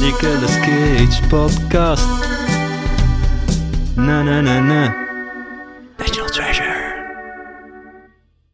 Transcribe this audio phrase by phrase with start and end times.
[0.00, 2.06] Nicolas Cage podcast.
[3.96, 4.94] Na na na na.
[5.98, 6.74] National Treasure.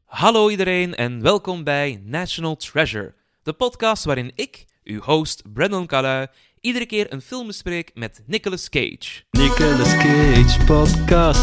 [0.05, 6.27] Hallo iedereen en welkom bij National Treasure, de podcast waarin ik, uw host Brandon Calui,
[6.61, 9.23] iedere keer een film bespreek met Nicolas Cage.
[9.31, 11.43] Nicolas Cage podcast.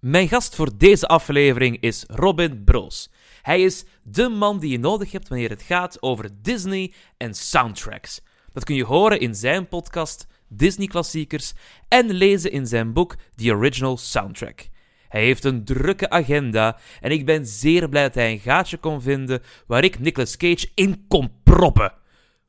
[0.00, 3.10] Mijn gast voor deze aflevering is Robin Broos.
[3.42, 8.20] Hij is de man die je nodig hebt wanneer het gaat over Disney en soundtracks.
[8.52, 11.52] Dat kun je horen in zijn podcast Disney Klassiekers
[11.88, 14.68] en lezen in zijn boek The Original Soundtrack.
[15.08, 19.02] Hij heeft een drukke agenda en ik ben zeer blij dat hij een gaatje kon
[19.02, 21.92] vinden waar ik Nicolas Cage in kon proppen.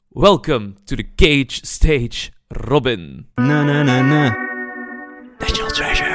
[0.09, 3.27] Welcome to the Cage Stage, Robin.
[3.35, 4.47] Na na na na.
[5.39, 6.08] National Treasure.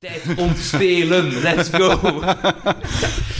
[0.00, 1.98] Tijd om te spelen, let's go!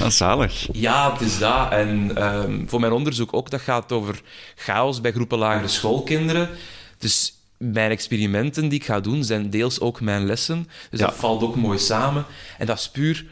[0.02, 0.68] Ah, zalig.
[0.72, 1.70] Ja, het is dat.
[1.72, 4.20] En ehm, voor mijn onderzoek ook, dat gaat over
[4.54, 6.48] chaos bij groepen lagere schoolkinderen.
[6.98, 10.68] Dus mijn experimenten die ik ga doen, zijn deels ook mijn lessen.
[10.90, 11.06] Dus Ja.
[11.06, 12.24] dat valt ook mooi samen.
[12.58, 13.24] En dat is puur...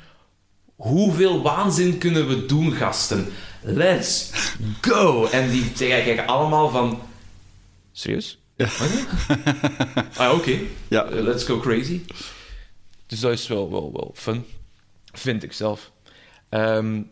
[0.76, 3.32] Hoeveel waanzin kunnen we doen, gasten?
[3.60, 4.30] Let's
[4.80, 5.26] go!
[5.32, 7.00] En die zeggen eigenlijk allemaal van...
[7.92, 8.38] Serieus?
[8.56, 8.68] Ja.
[10.16, 10.58] ah, oké.
[10.88, 11.10] Ja.
[11.10, 12.00] Uh, let's go crazy.
[13.06, 14.44] Dus dat is wel, wel, wel fun.
[15.12, 15.92] Vind ik zelf.
[16.48, 17.02] Ehm,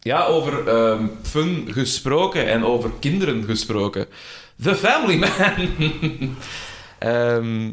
[0.00, 4.06] ja, over ehm, fun gesproken en over kinderen gesproken.
[4.62, 6.36] The Family Man.
[6.98, 7.72] Ehm,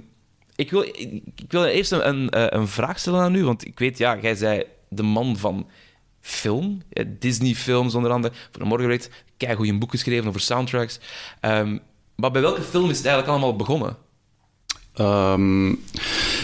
[0.56, 3.80] ik, wil, ik, wil eerst een, een, eh, een vraag stellen aan u, want ik
[3.80, 5.70] weet, ja, jij zei de man van
[6.22, 8.34] film, Disney-films onder andere.
[8.52, 11.00] Voor de morgen weet kijk goede boek geschreven over soundtracks.
[12.16, 13.98] Maar bij welke film is het eigenlijk allemaal begonnen?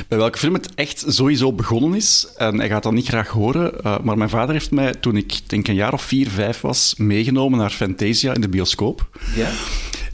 [0.07, 3.83] Bij welke film het echt sowieso begonnen is, en hij gaat dat niet graag horen,
[3.83, 6.93] eh, maar mijn vader heeft mij toen ik denk een jaar of vier, vijf was,
[6.97, 9.07] meegenomen naar Fantasia in de bioscoop.
[9.35, 9.49] Ja?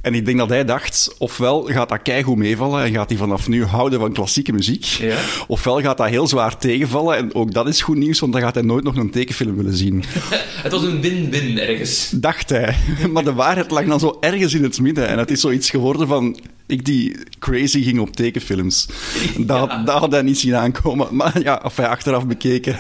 [0.02, 3.48] En ik denk dat hij dacht, ofwel gaat dat keigoed meevallen en gaat hij vanaf
[3.48, 5.18] nu houden van klassieke muziek, Ja.
[5.48, 8.54] ofwel gaat dat heel zwaar tegenvallen en ook dat is goed nieuws, want dan gaat
[8.56, 10.04] hij nooit nog een tekenfilm willen zien.
[10.64, 12.10] Het was een win-win ergens.
[12.16, 12.76] dacht hij.
[13.14, 15.08] Maar de waarheid lag dan zo ergens in het midden.
[15.08, 16.40] En het is zoiets geworden van...
[16.68, 18.86] Ik die crazy ging op tekenfilms.
[19.38, 19.84] Dat, Ja.
[19.84, 21.08] dat had hij niet zien aankomen.
[21.16, 22.76] Maar ja, of hij achteraf bekeken...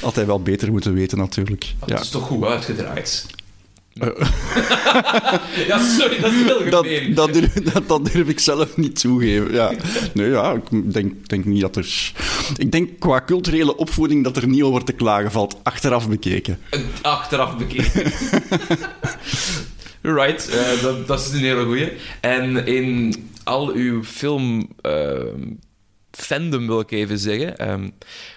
[0.00, 1.72] Had hij wel beter moeten weten, natuurlijk.
[1.80, 2.00] Het Ja.
[2.00, 3.26] is toch goed uitgedraaid.
[5.68, 7.14] ja, sorry, dat is heel Dat, gemeen.
[7.14, 9.52] dat, durf, dat, dat durf ik zelf niet toegeven.
[9.52, 9.72] Ja.
[10.14, 12.12] Nee, ja, ik denk, denk niet dat er...
[12.56, 15.56] Ik denk qua culturele opvoeding dat er niet over te klagen valt.
[15.62, 16.58] Achteraf bekeken.
[17.02, 18.12] Achteraf bekeken.
[20.16, 21.92] right, eh, dat, dat is een hele goeie.
[22.20, 24.68] En in al uw film...
[24.80, 25.42] ehm,
[26.10, 27.56] fandom wil ik even zeggen.
[27.58, 27.88] ehm,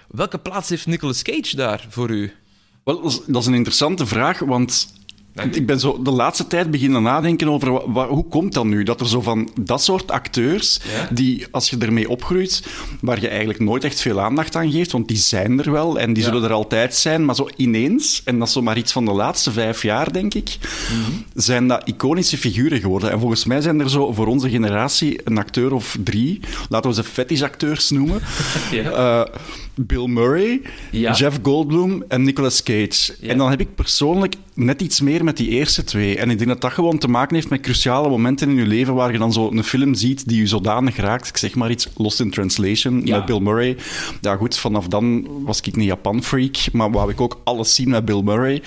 [0.08, 2.32] welke plaats heeft Nicolas Cage daar voor u?
[2.84, 4.96] Wel, dat is, een interessante vraag, want.
[5.50, 8.82] Ik ben zo de laatste tijd beginnen nadenken over wa- wa- hoe komt dat nu?
[8.82, 11.08] Dat er zo van dat soort acteurs, Ja.
[11.14, 12.62] die als je ermee opgroeit,
[13.00, 16.12] waar je eigenlijk nooit echt veel aandacht aan geeft, want die zijn er wel en
[16.12, 16.28] die Ja.
[16.28, 19.12] zullen er altijd zijn, maar zo ineens, en dat is zo maar iets van de
[19.12, 21.10] laatste vijf jaar, denk ik, Mhm.
[21.34, 23.10] zijn dat iconische figuren geworden.
[23.10, 26.96] En volgens mij zijn er zo voor onze generatie een acteur of drie, laten we
[26.96, 28.20] ze fetishacteurs noemen.
[28.70, 28.90] Ja.
[28.90, 29.34] Eh,
[29.80, 31.12] Bill Murray, Ja.
[31.12, 33.14] Jeff Goldblum en Nicolas Cage.
[33.20, 33.28] Ja.
[33.28, 36.16] En dan heb ik persoonlijk net iets meer met die eerste twee.
[36.18, 38.94] En ik denk dat dat gewoon te maken heeft met cruciale momenten in je leven
[38.94, 41.28] waar je dan zo een film ziet die je zodanig raakt.
[41.28, 43.16] Ik zeg maar iets, Lost in Translation Ja.
[43.16, 43.76] met Bill Murray.
[44.20, 48.04] Ja goed, vanaf dan was ik een Japan-freak, maar wou ik ook alles zien met
[48.04, 48.62] Bill Murray.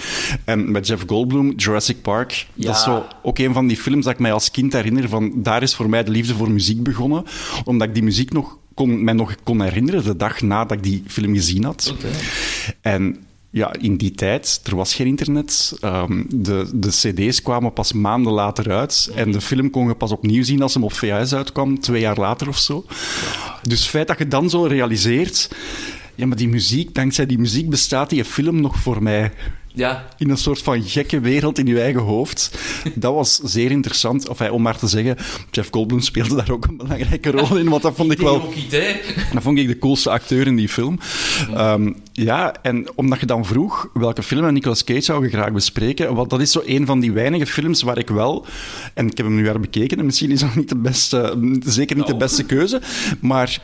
[0.46, 2.48] En met Jeff Goldblum, Jurassic Park.
[2.56, 5.32] Dat is zo ook een van die films dat ik mij als kind herinner van
[5.36, 7.24] daar is voor mij de liefde voor muziek begonnen.
[7.66, 11.04] Omdat ik die muziek nog kon, mij nog kon herinneren de dag nadat ik die
[11.08, 11.96] film gezien had.
[12.82, 13.18] En
[13.50, 15.78] ja, in die tijd, er was geen internet.
[15.82, 19.12] Ehm, de, de cd's kwamen pas maanden later uit.
[19.16, 22.18] En de film kon je pas opnieuw zien als hem op VHS uitkwam, twee jaar
[22.18, 22.86] later of zo.
[23.62, 25.50] Dus het feit dat je dan zo realiseert...
[26.16, 29.32] Ja, maar die muziek, dankzij die muziek bestaat die film nog voor mij.
[29.74, 32.58] Ja, in een soort van gekke wereld in je eigen hoofd.
[32.96, 34.30] Dat was zeer interessant.
[34.30, 35.18] Of om maar te zeggen,
[35.52, 38.40] Jeff Goldblum speelde daar ook een belangrijke rol in, want dat vond ik wel...
[39.34, 41.00] Dat vond ik de coolste acteur in die film.
[41.54, 45.52] Ehm, ja, en omdat je dan vroeg welke film met Nicolas Cage zou je graag
[45.52, 48.46] bespreken, want dat is zo een van die weinige films waar ik wel,
[48.94, 51.96] en ik heb hem nu weer bekeken, en misschien is dat niet de beste, zeker
[51.96, 52.24] niet de Nou.
[52.24, 52.82] beste keuze,
[53.20, 53.62] maar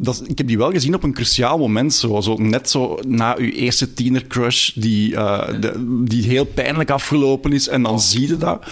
[0.00, 1.94] dat, ik heb die wel gezien op een cruciaal moment.
[1.94, 7.52] Zo, zo, net zo na uw eerste tienercrush, die, eh, de- die heel pijnlijk afgelopen
[7.52, 7.68] is.
[7.68, 8.64] En dan zie je dat.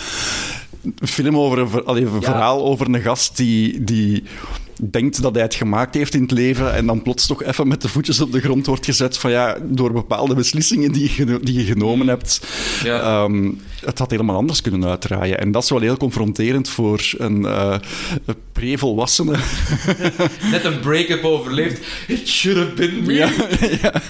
[0.99, 2.21] Een film over een, allee, een Ja.
[2.21, 4.23] verhaal over een gast die, die
[4.83, 6.75] denkt dat hij het gemaakt heeft in het leven.
[6.75, 9.19] En dan plots toch even met de voetjes op de grond wordt gezet.
[9.19, 12.47] Van ja, door bepaalde beslissingen die je, die je genomen hebt.
[12.83, 13.01] Ja.
[13.01, 13.51] Ehm,
[13.81, 15.41] het had helemaal anders kunnen uitdraaien.
[15.41, 17.79] En dat is wel heel confronterend voor een uh,
[18.53, 19.37] pre-volwassene.
[20.51, 21.81] Net een break-up overleefd.
[22.07, 23.13] It should have been me.
[23.13, 23.31] Ja,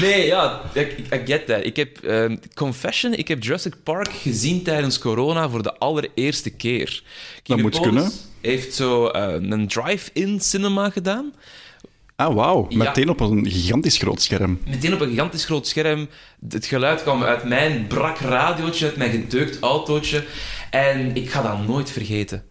[0.00, 1.64] Nee, ja, ik, I get that.
[1.64, 7.02] Ik heb, ehm, confession, ik heb Jurassic Park gezien tijdens corona voor de allereerste keer.
[7.02, 8.12] moet Kinepolis kunnen.
[8.46, 11.32] Heeft zo eh, een drive-in cinema gedaan.
[12.16, 12.66] Ah, wauw.
[12.68, 12.76] Ja.
[12.76, 14.60] Meteen op een gigantisch groot scherm.
[14.68, 16.08] Meteen op een gigantisch groot scherm.
[16.48, 20.24] Het geluid kwam uit mijn brak radiootje, uit mijn gedeukt autootje.
[20.70, 22.44] En ik ga dat nooit vergeten.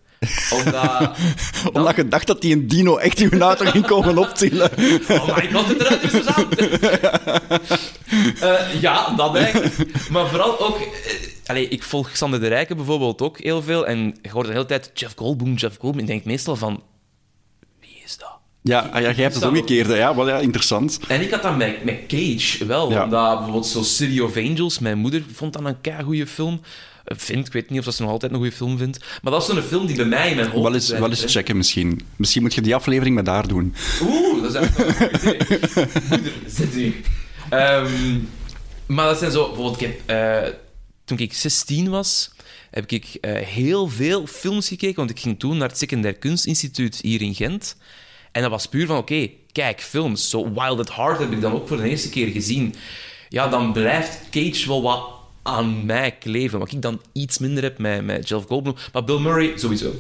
[0.52, 1.18] Omdat...
[1.74, 4.72] Omdat je dacht dat die een dino echt in hun auto ging komen optillen.
[5.10, 6.24] Oh my god, het eruit is.
[8.40, 10.10] Eh, ja, dat eigenlijk.
[10.10, 10.78] Maar vooral ook...
[10.78, 10.86] eh,
[11.46, 13.88] allee, ik volg Sander de Rijken bijvoorbeeld ook heel veel.
[13.88, 16.04] En je hoort de hele tijd Jeff Goldblum, Jeff Goldblum.
[16.04, 16.84] Ik denk meestal van...
[17.80, 18.38] Wie is dat?
[18.62, 19.96] Ja, ah, ja jij hebt het omgekeerde.
[19.96, 21.00] Ja, wel ja, interessant.
[21.08, 22.92] En ik had dat met, met Cage wel.
[22.92, 23.04] Ja.
[23.04, 26.62] Omdat bijvoorbeeld zo City of Angels, mijn moeder vond dat een keigoede film.
[27.06, 29.06] Eh, Vindt, ik weet niet of ze nog altijd een goede film vindt.
[29.22, 30.64] Maar dat is zo'n film die bij mij in mijn hoofd...
[30.64, 32.02] Wel eens, wel eens checken misschien.
[32.16, 33.76] Misschien moet je die aflevering met haar doen.
[34.02, 35.60] Oeh, dat is eigenlijk wel een goed idee.
[36.10, 37.02] Moeder, zit u.
[37.50, 38.18] Ehm,
[38.86, 39.46] maar dat zijn zo...
[39.48, 40.10] Bijvoorbeeld, ik heb,
[40.46, 40.54] eh,
[41.06, 42.32] toen ik 16 was,
[42.72, 44.96] heb ik eh, heel veel films gekeken.
[44.96, 47.78] Want ik ging toen naar het Secundair Kunstinstituut hier in Gent.
[48.32, 50.30] En dat was puur van, oké, kijk, films.
[50.30, 52.76] Zo Wild at Heart heb ik dan ook voor de eerste keer gezien.
[53.30, 55.15] Ja, dan blijft Cage wel wat
[55.46, 56.60] aan mij kleven.
[56.60, 58.76] Wat ik dan iets minder heb met, met Jeff Goldblum.
[58.94, 59.94] Maar Bill Murray, sowieso.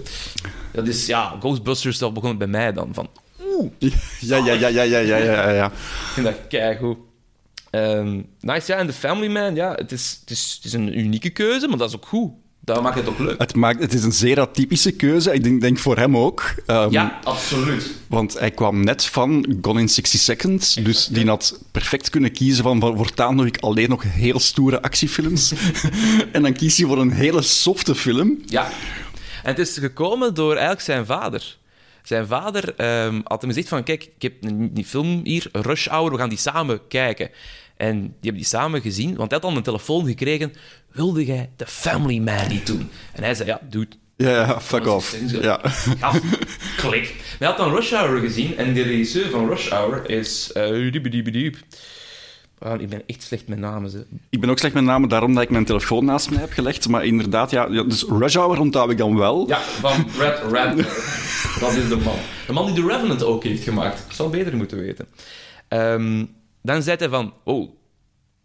[0.71, 2.93] Dat is, ja, Ghostbusters, dat begon bij mij dan.
[2.93, 3.09] Van,
[3.43, 3.71] oeh,
[4.19, 5.49] Ja, ja, ja, ja, ja, ja, ja.
[5.49, 5.65] ja.
[5.65, 6.97] ik vind dat keigoed.
[7.69, 8.77] Ehm nice, ja.
[8.77, 11.77] En The Family Man, ja, het is, het, is, het is een unieke keuze, maar
[11.77, 12.31] dat is ook goed.
[12.65, 13.39] Dat maakt het ook leuk.
[13.39, 15.33] Het, maakt, het is een zeer atypische keuze.
[15.33, 16.53] Ik denk, denk voor hem ook.
[16.65, 17.91] Ehm, Ja, absoluut.
[18.07, 20.73] Want hij kwam net van Gone in 60 Seconds.
[20.73, 22.79] Dus die had perfect kunnen kiezen van...
[22.79, 25.53] voortaan doe ik alleen nog heel stoere actiefilms.
[26.31, 28.41] en dan kiest hij voor een hele softe film.
[28.45, 28.69] Ja.
[29.43, 31.57] En het is gekomen door eigenlijk zijn vader.
[32.03, 35.87] Zijn vader ehm, had hem gezegd van, kijk, ik heb een, die film hier, Rush
[35.87, 37.29] Hour, we gaan die samen kijken.
[37.77, 40.53] En die hebben die samen gezien, want hij had dan een telefoon gekregen.
[40.91, 42.89] Wilde jij The Family Man niet doen?
[43.13, 45.17] En hij zei, ja, dude, Ja, ja, fuck off.
[45.41, 45.59] Ja.
[45.99, 46.21] Gast,
[46.77, 47.13] klik.
[47.15, 50.51] Maar hij had dan Rush Hour gezien en de regisseur van Rush Hour is...
[50.91, 51.57] diep
[52.59, 53.89] Ah, ik ben echt slecht met namen.
[53.89, 54.05] Ze.
[54.29, 56.87] Ik ben ook slecht met namen, daarom dat ik mijn telefoon naast me heb gelegd.
[56.87, 59.47] Maar inderdaad, ja, ja, dus Rush Hour onthoud ik dan wel.
[59.47, 60.85] Ja, van Brad Ratner.
[61.59, 62.15] dat is de man.
[62.47, 63.99] De man die The Revenant ook heeft gemaakt.
[63.99, 65.07] Ik zou beter moeten weten.
[65.67, 66.25] Ehm,
[66.65, 67.33] dan zei hij van...
[67.43, 67.69] Oh,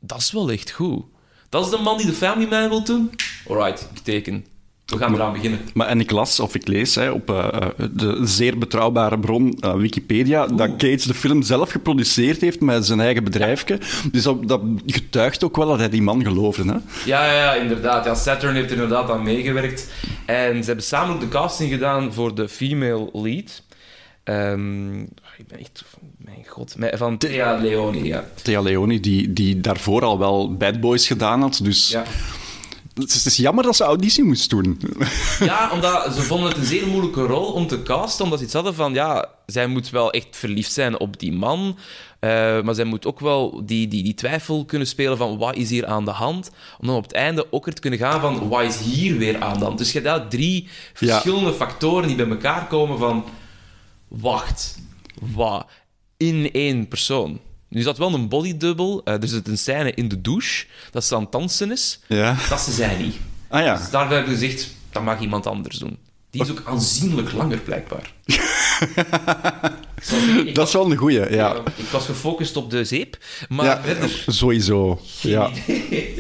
[0.01, 1.05] dat is wel echt goed.
[1.49, 3.11] Dat is de man die de Family Man wil doen?
[3.49, 4.45] Alright, ik teken.
[4.87, 5.61] We gaan eraan beginnen.
[5.75, 9.75] Maar, en ik las, of ik lees hè, op eh, de zeer betrouwbare bron eh,
[9.75, 13.79] Wikipedia, dat Cage de film zelf geproduceerd heeft met zijn eigen bedrijfje.
[14.13, 16.65] Dus dat, dat getuigt ook wel dat hij die man geloofde.
[16.65, 16.77] Hè?
[17.05, 18.05] Ja, ja, ja, inderdaad.
[18.05, 19.93] Ja, Saturn heeft er inderdaad aan meegewerkt.
[20.27, 23.63] En ze hebben samen ook de casting gedaan voor de female lead.
[24.25, 25.05] Ehm,
[25.41, 25.85] ik ben echt...
[26.17, 26.77] Mijn god.
[26.93, 28.25] Van Thea Leoni, ja.
[28.43, 31.61] Thea Leoni, die, die daarvoor al wel Bad Boys gedaan had.
[31.63, 32.05] Dus ja.
[32.95, 34.81] het, is, het is jammer dat ze auditie moest doen.
[35.41, 38.55] Ja, omdat ze vonden het een zeer moeilijke rol om te casten, omdat ze iets
[38.55, 41.79] hadden van, ja, zij moet wel echt verliefd zijn op die man,
[42.19, 42.31] eh,
[42.63, 45.87] maar zij moet ook wel die, die, die twijfel kunnen spelen van, wat is hier
[45.87, 46.51] aan de hand?
[46.81, 49.41] Om dan op het einde ook er te kunnen gaan van, wat is hier weer
[49.41, 49.79] aan de hand?
[49.79, 53.25] Dus je hebt daar drie verschillende factoren die bij elkaar komen van,
[54.09, 54.79] wacht,
[55.21, 55.67] wat?
[56.17, 57.41] In één persoon.
[57.69, 59.01] Nu is dat wel een bodydouble.
[59.05, 62.01] eh er zit een scène in de douche, dat ze aan het dansen is.
[62.09, 62.37] Ja.
[62.49, 63.17] Dat is zij niet.
[63.49, 63.77] Ah ja.
[63.77, 65.99] Dus daar hebben we gezegd, dat mag iemand anders doen.
[66.31, 68.13] Die is ook aanzienlijk langer, blijkbaar.
[70.53, 71.57] Dat is wel een goeie, ja.
[71.77, 73.19] Ik was gefocust op de zeep,
[73.49, 74.25] maar ja verder...
[74.27, 75.01] sowieso.
[75.05, 75.51] geen Ja.
[75.67, 76.15] idee.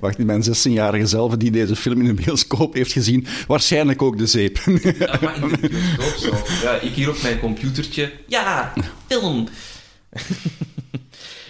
[0.00, 4.26] Wacht, mijn 16-jarige zelf die deze film in de bioscoop heeft gezien, waarschijnlijk ook de
[4.26, 4.58] zeep.
[4.98, 6.66] Ja, maar in de bioscoop zo.
[6.66, 8.12] Ja, ik hier op mijn computertje.
[8.26, 8.72] Ja,
[9.06, 9.48] film.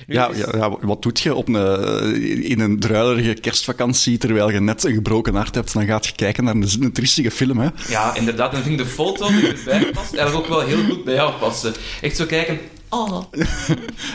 [0.06, 4.84] Ja, ja, ja, wat doet je op een, in een druilerige kerstvakantie terwijl je net
[4.84, 5.72] een gebroken hart hebt?
[5.72, 7.68] Dan gaat je kijken naar een, een triestige film, hè?
[7.88, 8.54] Ja, inderdaad.
[8.54, 11.32] En vind ik de foto die erbij past, eigenlijk ook wel heel goed bij jou
[11.32, 11.72] passen.
[12.00, 12.58] Echt zo kijken.
[12.88, 13.22] Oh.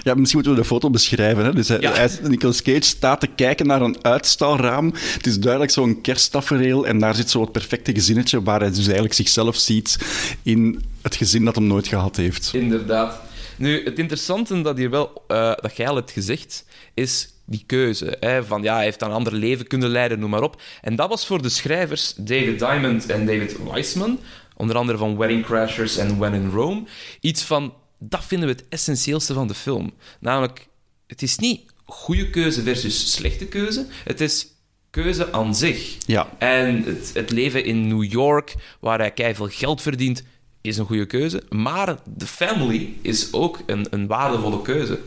[0.04, 1.46] Ja, misschien moeten we de foto beschrijven.
[1.46, 1.54] Hè?
[1.54, 1.94] Dus hij, Ja.
[1.94, 4.94] hij- Nicolas Cage staat te kijken naar een uitstalraam.
[5.14, 8.84] Het is duidelijk zo'n kersttafereel en daar zit zo het perfecte gezinnetje waar hij dus
[8.86, 9.98] eigenlijk zichzelf ziet
[10.44, 12.50] in het gezin dat hem nooit gehad heeft.
[12.54, 13.20] Inderdaad.
[13.58, 18.18] Nu, het interessante dat, hier wel, eh, dat jij al hebt gezegd, is die keuze.
[18.20, 20.62] Hè, van ja, hij heeft een ander leven kunnen leiden, noem maar op.
[20.82, 24.20] En dat was voor de schrijvers David Diamond en David Weissman,
[24.56, 26.84] onder andere van Wedding Crashers en When in Rome,
[27.20, 29.94] iets van, dat vinden we het essentieelste van de film.
[30.20, 30.68] Namelijk,
[31.08, 34.48] het is niet goede keuze versus slechte keuze, het is
[34.90, 35.98] keuze aan zich.
[36.06, 36.30] Ja.
[36.38, 40.24] En het, het leven in New York, waar hij keihard veel geld verdient,
[40.68, 41.44] is een goede keuze.
[41.50, 45.00] Maar de family is ook een, een waardevolle keuze.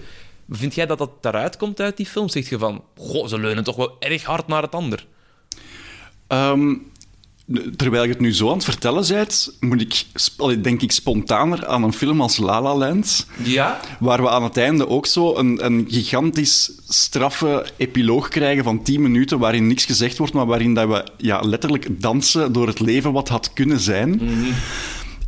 [0.50, 2.29] Vind jij dat dat daaruit komt uit die film?
[2.29, 5.07] Zeg je van, goh, ze leunen toch wel erg hard naar het ander.
[6.26, 6.75] Ehm,
[7.76, 11.83] terwijl je het nu zo aan het vertellen bent, moet ik, denk ik spontaner aan
[11.83, 13.26] een film als La La Land.
[13.43, 13.81] Ja?
[14.00, 19.02] Waar we aan het einde ook zo een, een gigantisch straffe epiloog krijgen van 10
[19.02, 23.12] minuten, waarin niks gezegd wordt, maar waarin dat we ja, letterlijk dansen door het leven
[23.12, 24.21] wat had kunnen zijn.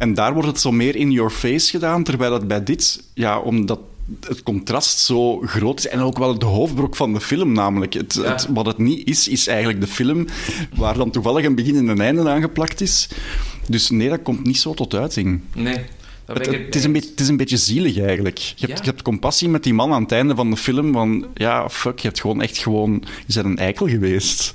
[0.03, 3.39] En daar wordt het zo meer in your face gedaan, terwijl het bij dit, ja,
[3.41, 3.81] omdat
[4.21, 7.93] het contrast zo groot is, en ook wel de hoofdbrok van de film namelijk.
[7.95, 8.23] Het, Ja.
[8.33, 10.27] het- wat het niet is, is eigenlijk de film
[10.75, 13.09] waar dan toevallig een begin en een einde aangeplakt is.
[13.69, 15.41] Dus nee, dat komt niet zo tot uiting.
[15.55, 15.79] Nee.
[16.27, 18.39] Het, het, is een beetje, het is een beetje zielig eigenlijk.
[18.39, 18.85] Je hebt, Ja.
[18.85, 20.93] je hebt compassie met die man aan het einde van de film.
[20.93, 23.03] Van ja, fuck, je hebt gewoon echt gewoon.
[23.27, 24.53] Je bent een eikel geweest.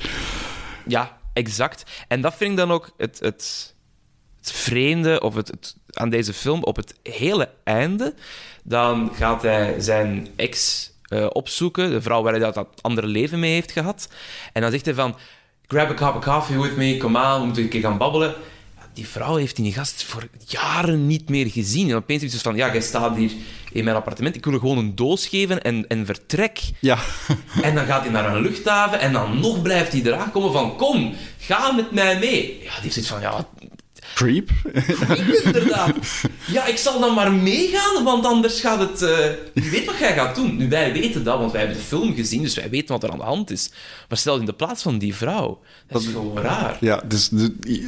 [0.87, 1.83] Ja, exact.
[2.07, 3.73] En dat vind ik dan ook het, het,
[4.39, 6.63] het vreemde of het, het- aan deze film.
[6.63, 8.13] Op het hele einde,
[8.63, 13.39] dan gaat hij zijn ex eh, opzoeken, de vrouw waar hij dat, dat andere leven
[13.39, 14.07] mee heeft gehad.
[14.53, 15.15] En dan zegt hij van,
[15.67, 18.33] grab a cup of coffee with me, kom aan, we moeten een keer gaan babbelen.
[18.93, 21.89] Die vrouw heeft die gast voor jaren niet meer gezien.
[21.89, 23.31] En opeens is het van, ja, jij staat hier
[23.71, 26.59] in mijn appartement, ik wil je gewoon een doos geven en, en vertrek.
[26.79, 26.97] Ja,
[27.61, 30.75] En dan gaat hij naar een luchthaven en dan nog blijft hij eraan komen van
[30.75, 32.59] kom, ga met mij mee.
[32.63, 33.47] Ja, die heeft zoiets van, ja,
[34.17, 34.49] creep.
[35.43, 35.95] inderdaad.
[36.45, 39.01] Ja, ik zal dan maar meegaan, want anders gaat het...
[39.01, 39.17] eh
[39.53, 40.57] wie weet wat jij gaat doen.
[40.57, 43.11] Nu, wij weten dat, want wij hebben de film gezien, dus wij weten wat er
[43.11, 43.69] aan de hand is.
[44.09, 45.59] Maar stel in de plaats van die vrouw.
[45.87, 46.77] Dat is gewoon raar.
[46.79, 47.29] Ja, dus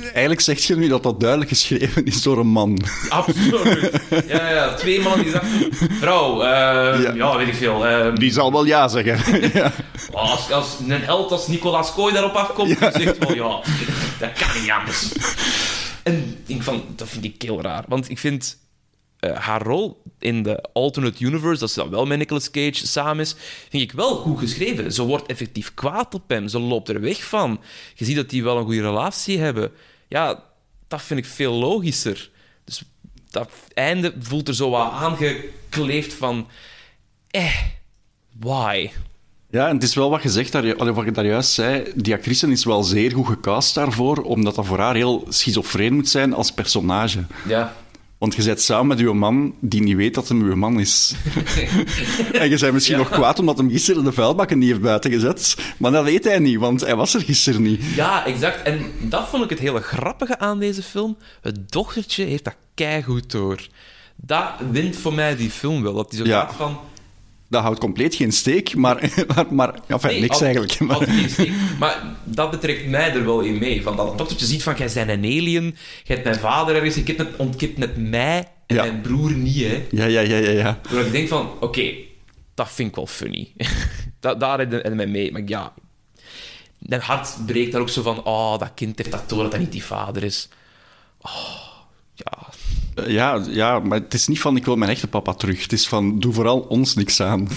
[0.03, 2.79] eigenlijk zeg je nu dat dat duidelijk geschreven is door een man.
[3.09, 3.91] Absoluut.
[4.27, 5.49] Ja, ja, twee mannen die zeggen...
[5.99, 7.37] Vrouw, eh, ja.
[7.37, 7.85] weet ik veel.
[7.87, 9.41] eh, Die zal wel ja zeggen.
[9.61, 9.71] ja.
[10.13, 13.59] als, als een held als Nicolas Kooi daarop afkomt, dan zegt wel ja,
[14.19, 15.11] dat kan niet anders.
[16.03, 17.85] En ik van, dat vind ik heel raar.
[17.87, 18.57] Want ik vind
[19.19, 23.19] eh, haar rol in de alternate universe, dat ze dan wel met Nicolas Cage samen
[23.19, 23.35] is,
[23.69, 24.93] vind ik wel goed geschreven.
[24.93, 26.47] Ze wordt effectief kwaad op hem.
[26.47, 27.61] Ze loopt er weg van.
[27.95, 29.71] Je ziet dat die wel een goede relatie hebben.
[30.07, 30.43] Ja,
[30.87, 32.29] dat vind ik veel logischer.
[32.63, 32.83] Dus
[33.29, 36.47] dat einde voelt er zo wat aangekleefd van...
[37.29, 37.61] Eh,
[38.39, 38.89] why?
[39.51, 41.83] Ja, en het is wel wat daar, allee, wat je daar juist zei.
[41.95, 46.09] Die actrice is wel zeer goed gecast daarvoor, omdat dat voor haar heel schizofreen moet
[46.09, 47.23] zijn als personage.
[47.47, 47.75] Ja.
[48.17, 51.15] Want je bent samen met uw man die niet weet dat hem uw man is.
[52.33, 55.57] en je bent misschien nog kwaad omdat hem gisteren de vuilbakken niet heeft buiten gezet.
[55.77, 57.83] Maar dat weet hij niet, want hij was er gisteren niet.
[57.95, 58.61] Ja, exact.
[58.61, 61.17] En dat vond ik het hele grappige aan deze film.
[61.41, 63.67] Het dochtertje heeft dat keigoed door.
[64.15, 65.93] Dat wint voor mij die film wel.
[65.93, 66.51] Dat die zo Ja.
[66.51, 66.79] van...
[67.49, 70.79] Dat houdt compleet geen steek, maar, maar, maar enfin, Nee, niks eigenlijk.
[70.79, 71.51] Maar, geen steek.
[71.79, 73.81] Maar dat betrekt mij er wel in mee.
[73.81, 75.63] Van dat het dochtertje ziet van, jij bent een alien,
[76.03, 78.81] jij hebt mijn vader ergens gekidnapt, ontkidnapt mij en Ja.
[78.83, 79.85] mijn broer niet, hè.
[79.91, 80.79] ja, ja, ja, ja, ja.
[80.89, 81.91] Doordat ik denk van, oké,
[82.53, 83.51] dat vind ik wel funny.
[84.19, 85.31] dat, daar heb je mij mee.
[85.31, 85.73] Maar ja,
[86.77, 89.61] mijn hart breekt daar ook zo van, oh, dat kind heeft dat door dat hij
[89.61, 90.49] niet die vader is.
[91.21, 91.31] Oh,
[92.13, 92.37] ja.
[93.05, 95.61] Eh, Ja, ja, maar het is niet van ik wil mijn echte papa terug.
[95.61, 97.47] Het is van doe vooral ons niks aan.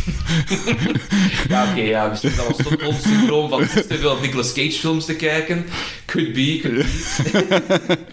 [1.49, 5.65] Ja, oké, ja, misschien dat was Stockholm-syndroom van te veel Nicolas Cage-films te kijken.
[6.05, 7.99] Could be, could be.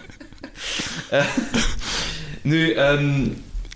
[1.10, 1.26] Eh,
[2.42, 3.28] nu, ehm,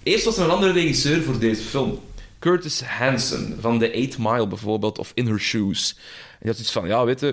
[0.02, 1.98] eerst was er een andere regisseur voor deze film.
[2.38, 5.94] Curtis Hanson, van The Eight Mile bijvoorbeeld, of In Her Shoes.
[6.30, 7.26] En die had iets van, ja, weet je,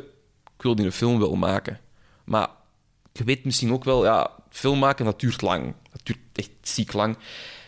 [0.58, 1.80] ik wil die een film wel maken.
[2.24, 2.48] Maar
[3.14, 5.74] je weet misschien ook wel, ja, film maken, dat duurt lang.
[5.92, 7.16] Dat duurt echt ziek lang.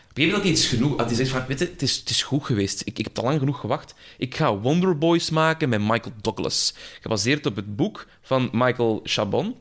[0.09, 0.97] Op een gegeven iets genoeg.
[0.97, 2.81] Hij zegt van, weet je, het is, het is goed geweest.
[2.81, 3.93] Ik, ik heb te lang genoeg gewacht.
[4.17, 6.73] Ik ga Wonder Boys maken met Michael Douglas.
[7.01, 9.55] Gebaseerd op het boek van Michael Chabon.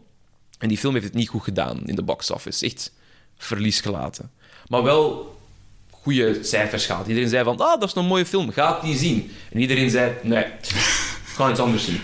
[0.58, 2.66] En die film heeft het niet goed gedaan in de box office.
[2.66, 2.92] Echt
[3.36, 4.30] verlies gelaten.
[4.66, 5.36] Maar wel
[5.90, 7.06] goede cijfers gehad.
[7.06, 9.30] Iedereen zei van, ah, dat is een mooie film, ga die zien.
[9.52, 10.44] En iedereen zei, nee,
[11.28, 12.00] ik ga iets anders zien.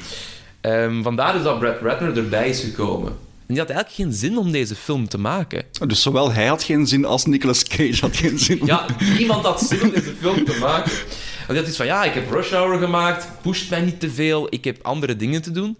[0.60, 3.18] Ehm, vandaar is dat Brad Ratner erbij is gekomen.
[3.48, 5.64] En die had eigenlijk geen zin om deze film te maken.
[5.86, 8.60] Dus zowel hij had geen zin als Nicolas Cage had geen zin.
[8.64, 8.86] Ja,
[9.18, 10.92] niemand had zin om deze film te maken.
[10.92, 14.10] Want die had iets van, ja, ik heb Rush Hour gemaakt, pusht mij niet te
[14.10, 15.78] veel, ik heb andere dingen te doen.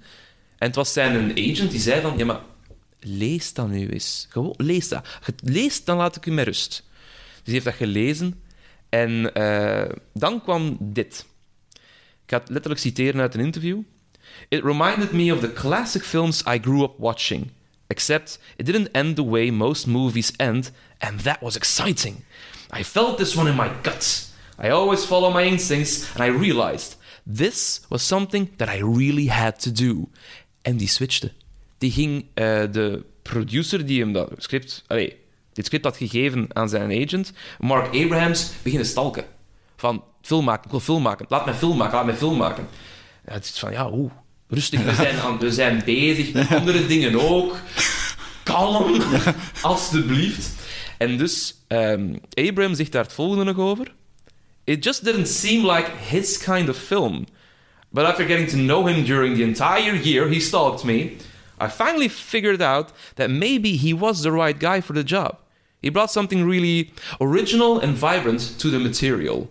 [0.58, 2.40] En het was zijn een agent die zei van, ja, maar
[3.00, 4.26] lees dat nu eens.
[4.28, 5.02] Gewoon, lees dat.
[5.02, 6.84] Als je het leest, dan laat ik u met rust.
[7.36, 8.42] Dus hij heeft dat gelezen.
[8.88, 11.26] En eh, dan kwam dit.
[12.24, 13.80] Ik ga het letterlijk citeren uit een interview.
[14.48, 17.50] It reminded me of the classic films I grew up watching.
[17.88, 22.24] Except it didn't end the way most movies end, and that was exciting.
[22.70, 24.32] I felt this one in my guts.
[24.58, 29.60] I always follow my instincts, and I realized this was something that I really had
[29.60, 30.08] to do.
[30.62, 31.32] En die switchte.
[31.78, 35.16] Die ging eh, de producer die hem dat script, allee,
[35.52, 39.24] dit script had gegeven aan zijn agent, Mark Abrahams, beginnen stalken.
[39.76, 41.26] Van, film maken, ik wil film maken.
[41.28, 42.68] Laat mij film maken, laat mij film maken.
[43.24, 44.12] En het is van, ja, oeh,
[44.48, 47.56] rustig, we zijn, we zijn bezig met andere dingen ook.
[48.42, 49.02] Kalm,
[49.62, 50.48] alstublieft.
[50.98, 53.94] En dus, ehm Abraham zegt daar het volgende nog over.
[54.64, 57.26] It just didn't seem like his kind of film.
[57.90, 61.16] But after getting to know him during the entire year he stalked me,
[61.60, 65.38] I finally figured out that maybe he was the right guy for the job.
[65.80, 69.50] He brought something really original and vibrant to the material.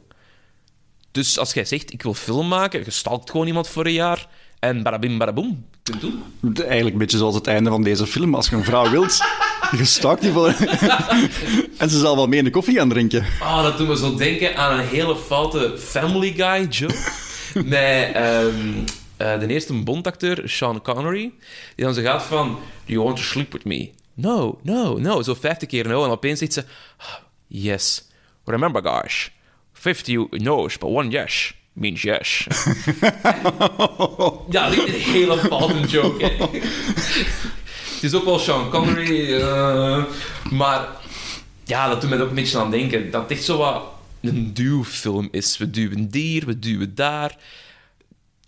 [1.12, 4.27] Dus als jij zegt, ik wil film maken, je stalkt gewoon iemand voor een jaar
[4.60, 5.66] en barabim baraboom,
[6.00, 6.24] doen.
[6.56, 8.36] Eigenlijk een beetje zoals het einde van deze film.
[8.36, 9.18] Als je een vrouw wilt,
[9.78, 10.48] je stalkt die voor...
[11.78, 13.26] en ze zal wel mee in de koffie gaan drinken.
[13.42, 16.96] Oh, dat doet me zo denken aan een hele foute Family Guy joke.
[17.66, 18.74] met ehm,
[19.18, 21.32] eh, de eerste Bondacteur, Sean Connery.
[21.76, 22.48] Die dan zo gaat van...
[22.86, 23.90] Do you want to sleep with me?
[24.14, 25.22] No, no, no.
[25.22, 26.04] Zo vijftig keer no.
[26.06, 26.64] En opeens zegt ze...
[26.98, 27.06] "Ah,
[27.48, 28.08] Yes.
[28.46, 29.28] Remember, gosh.
[29.74, 32.48] Fifty no's, but one yes means yes.
[34.50, 36.25] ja, dit is een hele foute joke.
[36.25, 36.60] hè.
[37.93, 40.03] Het is ook wel Sean Connery, eh,
[40.51, 40.88] maar
[41.63, 43.12] ja, dat doet mij ook een beetje aan denken.
[43.12, 43.84] Dat het echt zo wat
[44.22, 45.57] een duwfilm is.
[45.57, 47.31] We duwen hier, we duwen daar.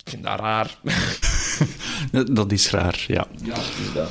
[0.04, 0.76] Ik vind dat raar.
[2.32, 3.26] Dat is raar, ja.
[3.44, 4.10] ja, inderdaad.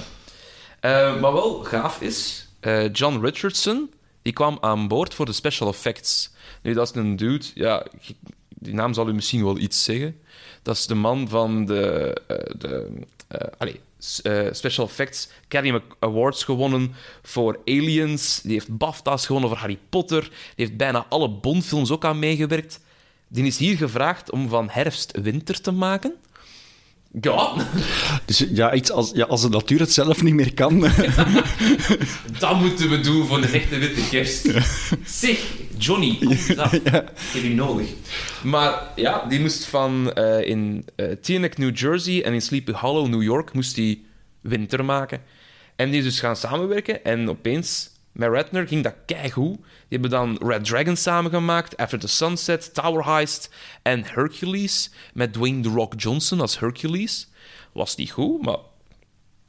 [0.79, 5.69] Eh, maar wel gaaf is, eh, John Richardson, die kwam aan boord voor de special
[5.69, 6.31] effects.
[6.61, 7.85] Nu, dat is een dude, ja,
[8.59, 10.15] die naam zal u misschien wel iets zeggen.
[10.61, 12.87] Dat is de man van de, eh, de
[13.27, 16.93] eh, allee, s- eh, special effects Academy Awards gewonnen
[17.23, 18.39] voor Aliens.
[18.43, 20.21] Die heeft BAFTA's gewonnen voor Harry Potter.
[20.21, 20.29] Die
[20.65, 22.79] heeft bijna alle Bondfilms ook aan meegewerkt.
[23.27, 26.13] Die is hier gevraagd om van herfst winter te maken.
[27.21, 27.53] Ja,
[28.25, 30.79] Dus ja, iets als, ja, als de natuur het zelf niet meer kan.
[32.39, 34.49] dat moeten we doen voor de echte witte kerst.
[35.21, 35.39] Zeg,
[35.79, 36.73] Johnny, kom eens af.
[36.73, 37.89] Ik heb je nodig.
[38.43, 43.07] Maar ja, die moest van eh, in eh Teaneck, New Jersey en in Sleepy Hollow,
[43.07, 44.05] New York, moest die
[44.41, 45.21] winter maken.
[45.75, 49.55] En die is dus gaan samenwerken en opeens, met Ratner ging dat keigoed.
[49.55, 55.61] Die hebben dan Red Dragon samengemaakt, After the Sunset, Tower Heist en Hercules, met Dwayne
[55.61, 57.29] The Rock Johnson als Hercules.
[57.71, 58.57] Was niet goed, maar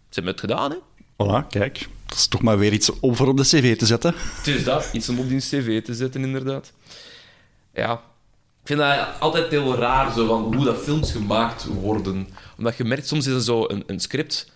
[0.09, 0.77] ze hebben het gedaan, hè.
[1.21, 1.89] Voilà, kijk.
[2.07, 4.15] Dat is toch maar weer iets om voor op de cv te zetten.
[4.17, 6.73] Het is dat, iets om op die cv te zetten, inderdaad.
[7.75, 7.93] Ja.
[8.61, 12.29] Ik vind dat altijd heel raar, zo, van hoe dat films gemaakt worden.
[12.57, 14.53] Omdat je merkt, soms is er zo een, een script,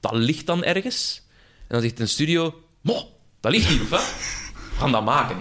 [0.00, 1.22] dat ligt dan ergens.
[1.58, 3.08] En dan zegt een studio, mo,
[3.40, 3.90] dat ligt hier, of?
[4.54, 5.36] We gaan dat maken.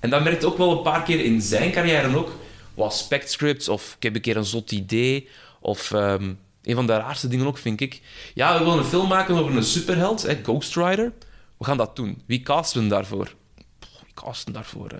[0.00, 2.36] En dat merkt ook wel een paar keer in zijn carrière ook.
[2.74, 5.28] Wat spec scripts, of ik heb een keer een zot idee,
[5.60, 5.92] of...
[5.92, 6.32] ehm,
[6.64, 8.00] een van de raarste dingen ook, vind ik.
[8.34, 11.12] Ja, we willen een film maken over een superheld, hè, Ghost Rider.
[11.58, 12.22] We gaan dat doen.
[12.26, 13.34] Wie casten we daarvoor?
[13.80, 14.90] Wie casten daarvoor?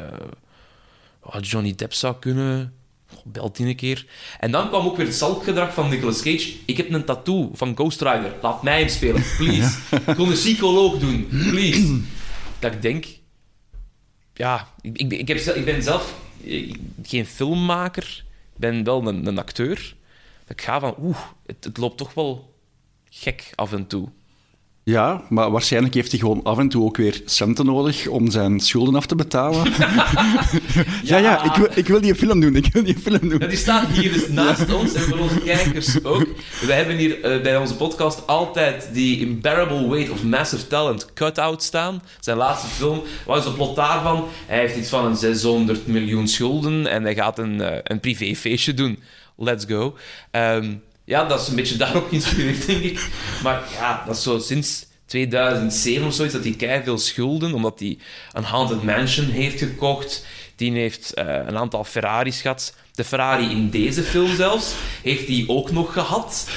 [1.21, 2.75] Oh, Johnny Depp zou kunnen.
[3.15, 4.07] Oh, belt die een keer.
[4.41, 6.53] En dan kwam ook weer het zalkgedrag van Nicolas Cage.
[6.67, 8.33] Ik heb een tattoo van Ghost Rider.
[8.43, 9.79] Laat mij hem spelen, please.
[10.07, 12.01] Ik wil een psycholoog doen, please.
[12.59, 13.05] Dat ik denk...
[14.35, 16.15] Ja, ik, ik, ben- ik, heb, zelf- ik ben zelf
[16.47, 18.25] eh, geen filmmaker.
[18.55, 19.95] Ik ben wel een, een acteur.
[20.49, 20.95] Ik ga van...
[21.03, 22.55] Oeh, het, het loopt toch wel
[23.11, 24.09] gek af en toe.
[24.85, 28.61] Ja, maar waarschijnlijk heeft hij gewoon af en toe ook weer centen nodig om zijn
[28.61, 29.63] schulden af te betalen.
[31.11, 33.39] ja, ja, ik wil, ik wil die film doen, ik wil die film doen.
[33.39, 36.27] Ja, die staat hier dus naast ons en voor onze kijkers ook.
[36.61, 41.63] We hebben hier eh, bij onze podcast altijd die Unbearable Weight of Massive Talent cut-out
[41.63, 42.03] staan.
[42.21, 43.03] Zijn laatste film.
[43.27, 44.29] Wat is de plot daarvan?
[44.47, 48.75] Hij heeft iets van een 600 miljoen schulden en hij gaat een, eh, een privéfeestje
[48.75, 48.99] doen.
[49.37, 49.97] Let's go.
[50.31, 53.09] Ehm, ja, dat is een beetje daarop geïnspireerd, denk ik.
[53.43, 57.79] Maar ja, dat is zo sinds 2007 of zoiets, dat hij kei veel schulden, omdat
[57.79, 57.99] hij
[58.33, 60.27] een Haunted Mansion heeft gekocht.
[60.57, 62.75] Die heeft eh, een aantal Ferraris gehad.
[62.93, 66.49] De Ferrari in deze film zelfs heeft hij ook nog gehad.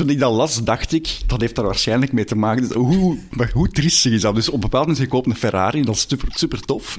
[0.00, 2.62] Toen ik dat las, dacht ik, dat heeft daar waarschijnlijk mee te maken.
[2.62, 4.34] Dus hoe, maar hoe triestig is dat?
[4.34, 6.96] Dus op een bepaald moment, je koopt een Ferrari, dat is super, super tof.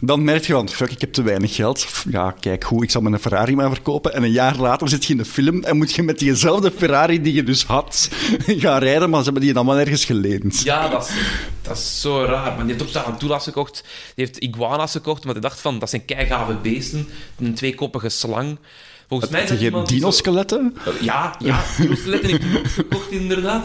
[0.00, 1.88] Dan merk je van, fuck, ik heb te weinig geld.
[2.10, 4.14] Ja, kijk, hoe, ik zal mijn Ferrari maar verkopen.
[4.14, 7.22] En een jaar later zit je in een film en moet je met diezelfde Ferrari
[7.22, 8.08] die je dus had,
[8.46, 10.62] gaan rijden, maar ze hebben die dan wel ergens geleend.
[10.62, 11.14] Ja, dat is,
[11.62, 12.56] dat zo raar.
[12.56, 13.84] Maar die heeft ook Tarantulas gekocht.
[14.14, 17.08] Die heeft iguanas gekocht, maar hij dacht van, dat zijn keigave beesten.
[17.38, 18.58] Een tweekoppige slang.
[19.08, 20.76] Volgens mij Heb je dat zo- dino-skeletten?
[21.00, 23.64] Ja, ja, dino-skeletten heeft hij ook gekocht, inderdaad.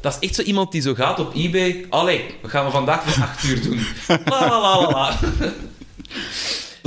[0.00, 1.86] Dat is echt zo iemand die zo gaat op eBay.
[1.88, 3.80] Allee, we gaan we vandaag voor acht uur doen.
[4.08, 5.18] La la la la la.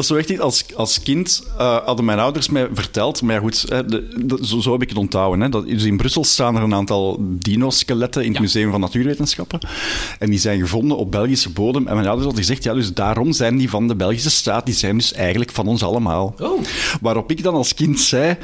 [0.01, 3.35] Dat is zo echt iets, als, als kind eh, hadden mijn ouders mij verteld, maar
[3.35, 5.41] ja, goed, hè, de, de- zo, zo heb ik het onthouden.
[5.41, 8.41] Hè, dat, dus in Brussel staan er een aantal dino-skeletten in het Ja.
[8.43, 9.59] Museum van Natuurwetenschappen.
[10.19, 11.87] En die zijn gevonden op Belgische bodem.
[11.87, 14.75] En mijn ouders hadden gezegd, ja, dus daarom zijn die van de Belgische staat, die
[14.75, 16.35] zijn dus eigenlijk van ons allemaal.
[16.39, 16.61] Oh.
[17.01, 18.37] Waarop ik dan als kind zei,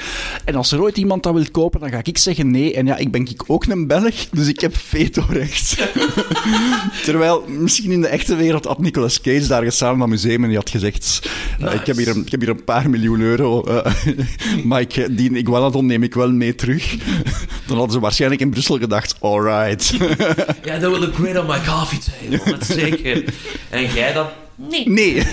[0.45, 2.73] en als er ooit iemand dat wil kopen, dan ga ik zeggen nee.
[2.73, 5.77] En ja, ik ben ik ook een Belg, dus ik heb vetorecht.
[7.05, 10.57] Terwijl, misschien in de echte wereld had Nicolas Cage daar gestaan dat museum en die
[10.57, 11.29] had gezegd...
[11.59, 13.93] eh, ik, heb hier een, ik heb hier een paar miljoen euro, eh,
[14.69, 16.95] maar ik, die iguanodon neem ik wel mee terug.
[17.67, 19.93] Dan hadden ze waarschijnlijk in Brussel gedacht, alright.
[20.63, 22.51] Ja, dat will look great on my coffee table.
[22.51, 23.23] Dat zeker.
[23.69, 24.27] En jij dan?
[24.57, 24.89] Nee.
[24.89, 25.23] nee.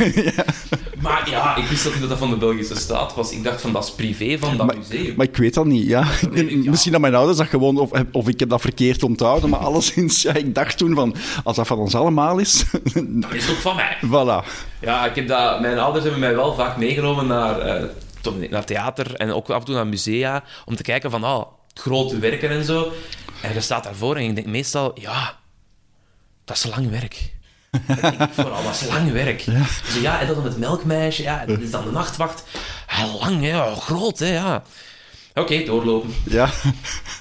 [1.00, 3.32] Maar ja, ik wist dat niet dat dat van de Belgische staat was.
[3.32, 5.14] Ik dacht van, dat is privé van dat Maar, museum.
[5.16, 6.06] maar ik weet dat niet, ja.
[6.30, 6.70] weet ik, ja.
[6.70, 7.78] Misschien dat mijn ouders dat gewoon...
[7.78, 10.22] Of, of ik heb dat verkeerd onthouden, maar alleszins...
[10.22, 12.64] Ja, ik dacht toen van, als dat van ons allemaal is...
[13.22, 13.96] Dat is ook van mij.
[14.06, 14.46] voilà.
[14.80, 17.84] Ja, ik heb dat, mijn ouders hebben mij wel vaak meegenomen naar, eh,
[18.20, 21.46] to- naar theater en ook af en toe naar musea om te kijken van, oh,
[21.74, 22.92] grote werken en zo.
[23.42, 25.38] En je staat daarvoor en je denkt meestal, ja,
[26.44, 27.33] dat is lang werk.
[28.30, 29.40] Vooral, is lang werk.
[29.40, 29.66] Ja.
[30.00, 32.44] Ja, en dan het melkmeisje, ja, dat is dan de nachtwacht.
[32.88, 34.62] Ja, lang, hè, ja, groot, hè, ja.
[35.34, 36.14] Oké, doorlopen.
[36.24, 36.50] Ja.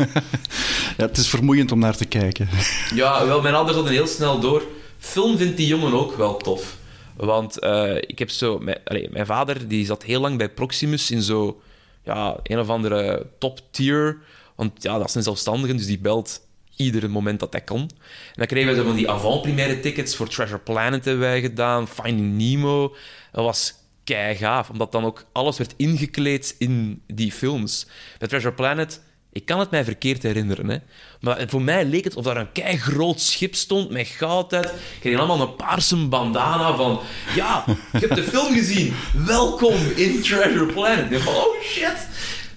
[0.97, 2.49] ja, het is vermoeiend om naar te kijken.
[2.93, 4.63] Ja, wel, mijn ouders hadden heel snel door.
[4.97, 6.77] Film vindt die jongen ook wel tof.
[7.15, 8.59] Want eh, ik heb zo...
[8.59, 11.61] Mijn, allee, mijn vader die zat heel lang bij Proximus in zo...
[12.03, 14.17] Ja, een of andere top tier.
[14.55, 16.41] Want ja, dat is een zelfstandige, dus die belt
[16.75, 17.79] ieder moment dat hij kon.
[17.79, 17.89] En
[18.33, 22.95] dan kregen zo van die avant-première tickets voor Treasure Planet hebben wij gedaan, Finding Nemo.
[23.31, 27.87] Dat was kei gaaf, omdat dan ook alles werd ingekleed in die films.
[28.19, 30.77] Bij Treasure Planet, ik kan het mij verkeerd herinneren, hè,
[31.19, 34.73] maar voor mij leek het of daar een kei groot schip stond met goud uit.
[34.99, 36.99] Kreeg allemaal een paarse bandana van,
[37.35, 38.93] ja, ik heb de film gezien,
[39.25, 41.27] welkom in Treasure Planet.
[41.27, 42.07] Oh shit.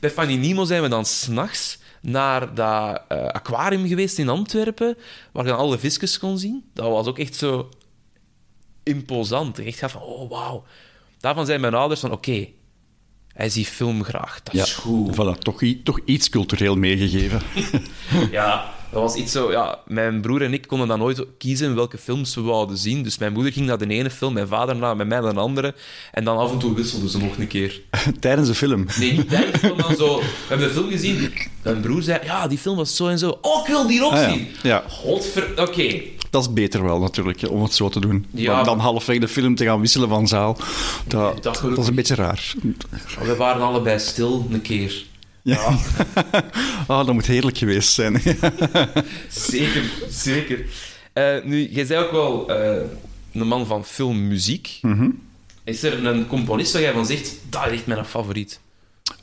[0.00, 4.96] Bij Finding Nemo zijn we dan s'nachts naar dat eh, aquarium geweest in Antwerpen,
[5.32, 6.64] waar je dan alle visjes kon zien.
[6.72, 7.68] Dat was ook echt zo
[8.82, 9.58] imposant.
[9.58, 10.64] Echt gaat van, oh wauw.
[11.18, 12.48] Daarvan zijn mijn ouders van, oké,
[13.32, 15.14] hij ziet film graag, dat is goed.
[15.14, 17.40] Voilà, toch, toch iets cultureel meegegeven.
[18.30, 19.50] Ja, dat was iets zo...
[19.50, 23.02] Ja, mijn broer en ik konden dan nooit kiezen welke films we wouden zien.
[23.02, 25.40] Dus mijn moeder ging naar de ene film, mijn vader naar met mij naar de
[25.40, 25.74] andere.
[26.12, 27.80] En dan af en toe wisselden ze nog een keer.
[28.20, 28.86] Tijdens de film.
[28.98, 30.16] Nee, niet tijdens de film, dan zo...
[30.18, 31.32] We hebben de film gezien.
[31.62, 33.38] Mijn broer zei, ja, die film was zo en zo.
[33.40, 34.28] Oh, ik wil die ook Ah, ja.
[34.32, 34.46] zien.
[34.62, 34.82] Ja.
[34.88, 35.52] Godver...
[35.56, 36.00] Oké.
[36.30, 38.26] Dat is beter wel, natuurlijk, om het zo te doen.
[38.30, 38.54] Ja.
[38.54, 40.56] Maar dan halfweg de film te gaan wisselen van zaal,
[41.06, 42.54] dat, dat is een beetje raar.
[43.22, 45.04] We waren allebei stil een keer.
[45.46, 45.78] Ja.
[46.86, 48.22] Ah, dat moet heerlijk geweest zijn.
[49.50, 50.64] Zeker, zeker.
[51.12, 52.82] Eh, nu, jij zei ook wel eh,
[53.32, 54.78] een man van filmmuziek.
[54.82, 55.10] Mhm.
[55.64, 58.60] Is er een componist waar jij van zegt, dat is echt mijn favoriet?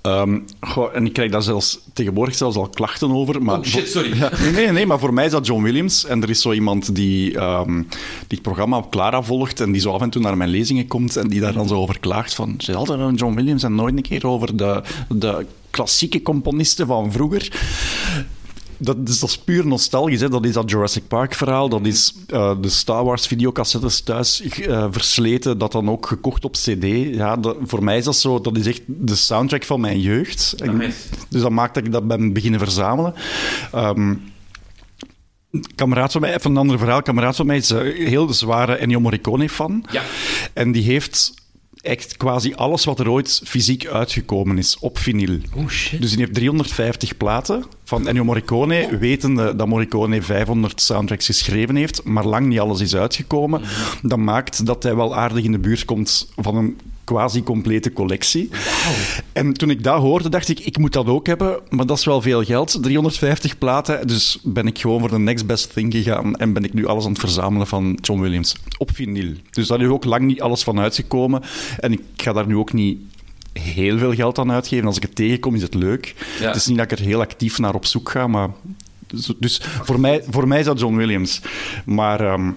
[0.01, 3.43] Ehm, goh, en ik krijg daar zelfs tegenwoordig zelfs al klachten over.
[3.43, 4.17] Maar Oh, shit, sorry.
[4.17, 6.05] Ja, nee, nee, nee, maar voor mij is dat John Williams.
[6.05, 9.81] En er is zo iemand die, ehm, die het programma op Clara volgt en die
[9.81, 12.33] zo af en toe naar mijn lezingen komt en die daar dan zo over klaagt
[12.33, 12.55] van...
[12.57, 17.11] Ze altijd een John Williams en nooit een keer over de, de klassieke componisten van
[17.11, 17.51] vroeger.
[18.83, 20.19] Dat is, dat is puur nostalgisch.
[20.21, 20.29] Hè.
[20.29, 21.69] Dat is dat Jurassic Park-verhaal.
[21.69, 25.57] Dat is eh, de Star Wars-videocassettes thuis eh, versleten.
[25.57, 26.83] Dat dan ook gekocht op CD.
[27.15, 28.41] Ja, dat- voor mij is dat zo.
[28.41, 30.55] Dat is echt de soundtrack van mijn jeugd.
[31.29, 33.13] Dus dat maakt dat ik dat ben beginnen verzamelen.
[33.71, 37.01] Een kameraad van mij, even een ander verhaal.
[37.01, 39.85] Kameraad van mij is een heel zware Ennio Morricone-fan.
[39.91, 40.01] Ja.
[40.53, 41.33] En die heeft
[41.83, 45.39] echt quasi alles wat er ooit fysiek uitgekomen is op vinyl.
[45.55, 46.01] Oh shit.
[46.01, 52.03] Dus die heeft 350 platen van Ennio Morricone, wetende dat Morricone 500 soundtracks geschreven heeft,
[52.03, 53.61] maar lang niet alles is uitgekomen.
[54.01, 58.49] Dat maakt dat hij wel aardig in de buurt komt van een quasi-complete collectie.
[59.33, 62.05] En toen ik dat hoorde, dacht ik, ik moet dat ook hebben, maar dat is
[62.05, 62.77] wel veel geld.
[62.81, 66.73] 350 platen, dus ben ik gewoon voor de next best thing gegaan en ben ik
[66.73, 69.33] nu alles aan het verzamelen van John Williams op vinyl.
[69.49, 71.41] Dus daar is ook lang niet alles van uitgekomen.
[71.79, 72.97] En ik ga daar nu ook niet
[73.53, 74.87] heel veel geld aan uitgeven.
[74.87, 76.15] Als ik het tegenkom, is het leuk.
[76.39, 76.47] Ja.
[76.47, 78.49] Het is niet dat ik er heel actief naar op zoek ga, maar...
[79.07, 81.41] Dus, dus voor, mij, voor mij is dat John Williams.
[81.85, 82.51] Maar ehm,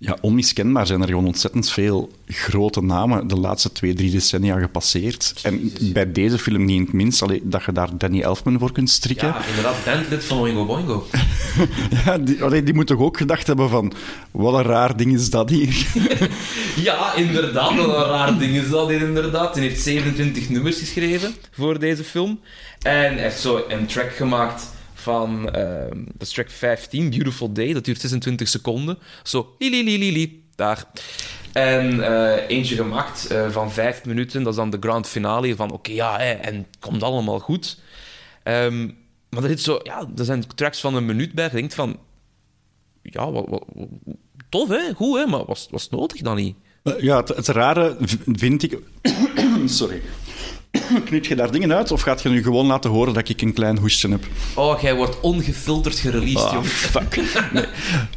[0.00, 5.34] ja, onmiskenbaar zijn er gewoon ontzettend veel grote namen de laatste twee, drie decennia gepasseerd.
[5.42, 8.72] En bij deze film niet in het minst, allee, dat je daar Danny Elfman voor
[8.72, 9.28] kunt strikken.
[9.28, 11.06] Ja, inderdaad, bandlid van Oingo Boingo.
[12.04, 13.92] Ja, die, allee, die moet toch ook gedacht hebben van,
[14.30, 15.86] wat een raar ding is dat hier.
[16.76, 17.76] Ja, inderdaad.
[17.76, 19.54] Wat een raar ding is dat hier inderdaad.
[19.54, 22.40] Hij heeft 27 nummers geschreven voor deze film.
[22.82, 25.50] En hij heeft zo een track gemaakt van...
[25.50, 27.72] ehm, dat track 15, Beautiful Day.
[27.72, 28.98] Dat duurt 26 seconden.
[29.22, 30.44] Zo, li li li.
[30.54, 30.84] Daar.
[31.52, 34.42] En eh, eentje gemaakt eh, van 5 minuten.
[34.42, 35.70] Dat is dan de grand finale van...
[35.70, 37.78] Oké, ja, hè, en het komt allemaal goed.
[38.42, 38.86] Ehm,
[39.28, 41.44] maar er, zit zo, ja, er zijn tracks van een minuut bij.
[41.44, 41.98] Je denkt van...
[43.02, 43.64] Ja, wat, wat,
[44.48, 44.94] tof, hè?
[44.94, 45.26] Goed, hè?
[45.26, 46.56] Maar was, was nodig dan niet?
[46.98, 48.78] Ja, het, het rare vind ik...
[49.66, 50.02] Sorry.
[51.04, 53.52] Knip je daar dingen uit, of gaat je nu gewoon laten horen dat ik een
[53.52, 54.24] klein hoestje heb?
[54.54, 57.20] Oh, jij wordt ongefilterd gereleased, Ah, fuck.
[57.52, 57.64] Nee.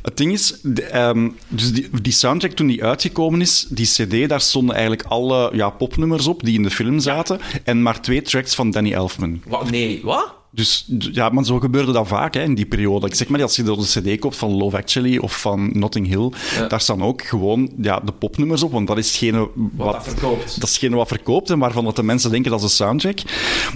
[0.02, 4.30] Het ding is, de, ehm, dus die, die soundtrack toen die uitgekomen is, die cd,
[4.30, 8.22] daar stonden eigenlijk alle ja, popnummers op die in de film zaten, en maar twee
[8.22, 9.42] tracks van Danny Elfman.
[9.46, 9.70] Wat?
[9.70, 10.34] Nee, wat?
[10.54, 13.06] Dus ja, maar zo gebeurde dat vaak hè, in die periode.
[13.08, 13.84] Ik zeg maar, als je door de
[14.16, 16.68] cd koopt van Love Actually of van Notting Hill, Ja.
[16.68, 20.46] daar staan ook gewoon ja, de popnummers op, want dat is hetgene wat, dat verkoopt.
[20.60, 23.20] Dat is hetgene wat verkoopt en waarvan dat de mensen denken dat is een soundtrack.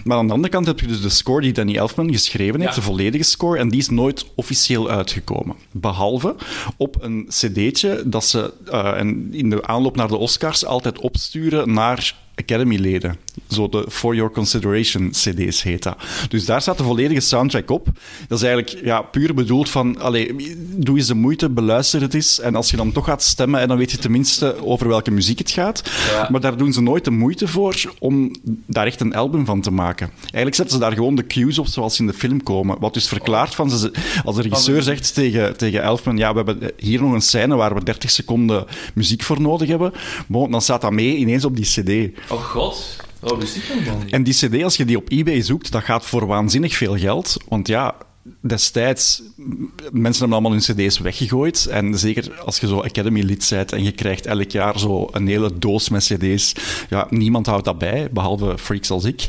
[0.03, 2.75] Maar aan de andere kant heb je dus de score die Danny Elfman geschreven heeft,
[2.75, 2.79] Ja.
[2.81, 5.55] de volledige score, en die is nooit officieel uitgekomen.
[5.71, 6.35] Behalve
[6.77, 8.93] op een cd'tje dat ze eh,
[9.31, 13.17] in de aanloop naar de Oscars altijd opsturen naar Academy-leden.
[13.49, 15.97] Zo de For Your Consideration CD's heet dat.
[16.29, 17.87] Dus daar staat de volledige soundtrack op.
[18.27, 20.35] Dat is eigenlijk ja, puur bedoeld van, allee,
[20.75, 22.39] doe eens de moeite, beluister het eens.
[22.39, 25.39] En als je dan toch gaat stemmen, en dan weet je tenminste over welke muziek
[25.39, 25.91] het gaat.
[26.11, 26.27] Ja.
[26.31, 28.31] Maar daar doen ze nooit de moeite voor om
[28.65, 30.09] daar echt een album van te maken.
[30.19, 32.79] Eigenlijk zetten ze daar gewoon de cues op zoals ze in de film komen.
[32.79, 33.91] Wat dus verklaart van, ze,
[34.25, 37.73] als de regisseur zegt tegen, tegen Elfman, ja, we hebben hier nog een scène waar
[37.73, 39.93] we 30 seconden muziek voor nodig hebben,
[40.27, 42.19] bon, dan staat dat mee ineens op die cd.
[42.29, 42.95] Oh god.
[43.21, 44.13] Oh, wist ik helemaal niet.
[44.13, 47.37] En die CD, als je die op eBay zoekt, dat gaat voor waanzinnig veel geld.
[47.47, 47.95] Want ja,
[48.41, 49.21] destijds,
[49.91, 51.65] mensen hebben allemaal hun CD's weggegooid.
[51.65, 55.57] En zeker als je zo Academy-lid bent en je krijgt elk jaar zo een hele
[55.59, 56.55] doos met CD's.
[56.89, 59.27] Ja, niemand houdt dat bij, behalve freaks als ik.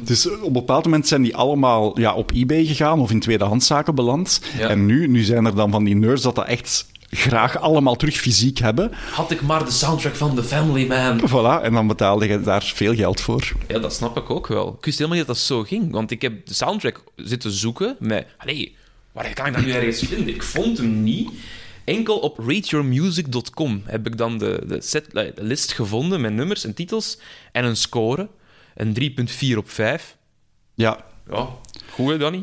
[0.00, 3.94] Dus op een bepaald moment zijn die allemaal ja, op eBay gegaan of in tweedehandszaken
[3.94, 4.40] beland.
[4.58, 4.68] Ja.
[4.68, 8.16] En nu, nu zijn er dan van die nerds dat dat echt graag allemaal terug
[8.16, 8.92] fysiek hebben.
[9.10, 11.20] Had ik maar de soundtrack van The Family Man.
[11.28, 13.52] Voilà, en dan betaalde je daar veel geld voor.
[13.68, 14.74] Ja, dat snap ik ook wel.
[14.78, 15.90] Ik wist helemaal niet dat dat zo ging.
[15.92, 18.26] Want ik heb de soundtrack zitten zoeken met...
[18.38, 18.76] Allee,
[19.12, 20.34] waar kan ik dat nu ergens vinden?
[20.34, 21.30] Ik vond hem niet.
[21.84, 26.74] Enkel op rateyourmusic.com heb ik dan de, de, set, de list gevonden met nummers en
[26.74, 27.18] titels
[27.52, 28.28] en een score.
[28.74, 29.16] Een
[29.52, 30.16] 3.4 op 5.
[30.74, 31.48] Ja, Ja,
[31.90, 32.42] goed hè, Danny?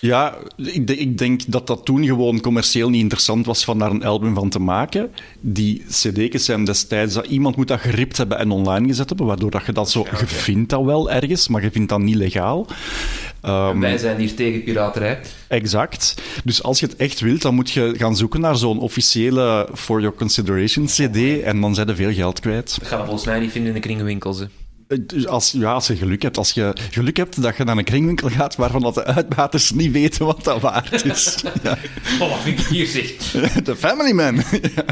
[0.00, 4.04] Ja, ik, ik denk dat dat toen gewoon commercieel niet interessant was van daar een
[4.04, 5.10] album van te maken.
[5.40, 9.50] Die cd's zijn destijds dat iemand moet dat geript hebben en online gezet hebben, waardoor
[9.50, 10.06] dat je dat zo...
[10.20, 12.66] Je vindt dat wel ergens, maar je vindt dat niet legaal.
[13.40, 15.20] Ehm, Wij zijn hier tegen piraterij.
[15.48, 16.14] exact.
[16.44, 20.00] Dus als je het echt wilt, dan moet je gaan zoeken naar zo'n officiële For
[20.00, 22.76] Your Consideration cd en dan zijn er veel geld kwijt.
[22.78, 24.38] Dat gaat dat volgens mij niet vinden in de kringwinkels.
[24.38, 24.44] Hè.
[24.88, 26.38] Eh, dus Als, ja, als je geluk hebt.
[26.38, 29.92] Als je geluk hebt dat je naar een kringwinkel gaat waarvan dat de uitbaters niet
[29.92, 31.38] weten wat dat waard is.
[31.62, 31.78] ja.
[32.20, 33.16] Oh, wat vind ik hier zeg?
[33.62, 34.36] De Family Man.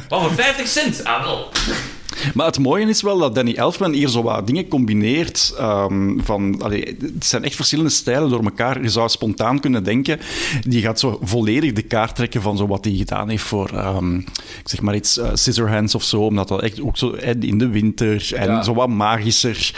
[0.09, 1.05] Wat voor 50 cent?
[1.05, 1.51] Ah, wel.
[2.35, 5.55] Maar het mooie is wel dat Danny Elfman hier zo wat dingen combineert.
[5.59, 8.83] ehm, van, allee, het zijn echt verschillende stijlen door elkaar.
[8.83, 10.21] Je zou spontaan kunnen denken,
[10.61, 14.17] die gaat zo volledig de kaart trekken van zo wat hij gedaan heeft voor, ehm,
[14.19, 14.29] ik
[14.65, 16.21] zeg maar iets, eh, Scissorhands of zo.
[16.21, 17.09] Omdat dat echt ook zo
[17.41, 18.63] in de winter en Ja.
[18.63, 19.71] zo wat magischer.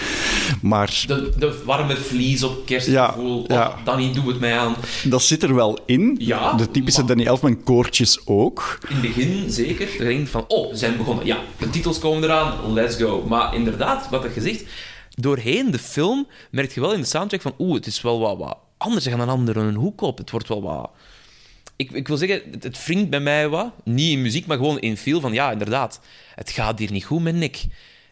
[0.62, 3.44] Maar De, de warme vlies op kerstgevoel.
[3.48, 3.68] Ja, ja.
[3.68, 4.74] Oh, Danny, doe het mij aan.
[5.04, 6.14] dat zit er wel in.
[6.18, 8.78] Ja, de typische maar- Danny Elfman koortjes ook.
[8.88, 9.88] In het begin zeker.
[9.98, 11.26] Denkt van, oh, ze zijn begonnen.
[11.26, 13.22] Ja, de titels komen eraan, let's go.
[13.28, 14.64] Maar inderdaad, wat je zegt,
[15.10, 18.58] doorheen de film merk je wel in de soundtrack van, oeh, het is wel wat,
[18.76, 19.04] anders.
[19.04, 20.18] Ze gaan een andere hoek op.
[20.18, 20.90] Het wordt wel wat...
[21.76, 23.72] Ik, ik wil zeggen, het, het wringt bij mij wat.
[23.84, 26.00] Niet in muziek, maar gewoon in feel van, ja, inderdaad.
[26.34, 27.64] Het gaat hier niet goed met Nick.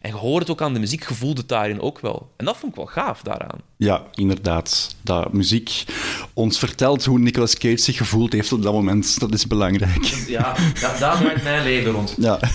[0.03, 2.31] En je hoort het ook aan de muziek, je voelt het daarin ook wel.
[2.37, 3.59] En dat vond ik wel gaaf daaraan.
[3.77, 4.97] Ja, inderdaad.
[5.03, 5.85] Dat muziek
[6.35, 9.21] ons vertelt hoe Nicolas Cage zich gevoeld heeft op dat moment.
[9.21, 10.05] Dat is belangrijk.
[10.27, 12.15] Ja, da- daar draait mijn leven rond.
[12.19, 12.41] Ja.
[12.41, 12.51] Eh,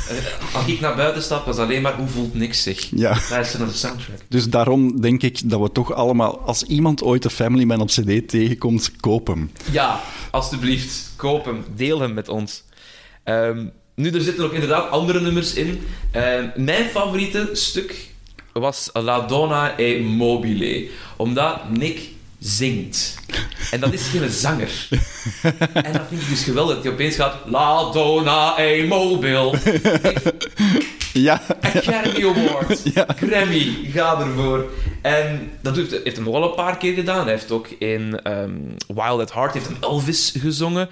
[0.56, 2.90] Als ik naar buiten stap, was alleen maar hoe voelt niks zich.
[2.96, 3.18] Ja.
[3.30, 4.18] Luister naar de soundtrack.
[4.30, 7.88] Dus daarom denk ik dat we toch allemaal, als iemand ooit een Family Man op
[7.90, 9.52] CD tegenkomt, koop hem.
[9.72, 12.64] Ja, alstublieft, koop hem, deel hem met ons.
[13.24, 13.66] Ehm,
[13.98, 15.88] nu, er zitten ook inderdaad andere nummers in.
[16.12, 18.10] Ehm, mijn favoriete stuk
[18.54, 22.00] was La Donna e Mobile, omdat Nick
[22.40, 23.16] zingt.
[23.72, 24.88] En dat is geen zanger.
[25.74, 29.54] En dat vind ik dus geweldig, dat hij opeens gaat La Donna e Mobile.
[31.14, 32.84] Ja, Academy Award,
[33.16, 34.72] Grammy, ga ervoor.
[35.02, 37.24] En dat doet, heeft hij nog al een paar keer gedaan.
[37.24, 38.52] Hij heeft ook in ehm,
[38.88, 40.90] Wild at Heart heeft hem Elvis gezongen.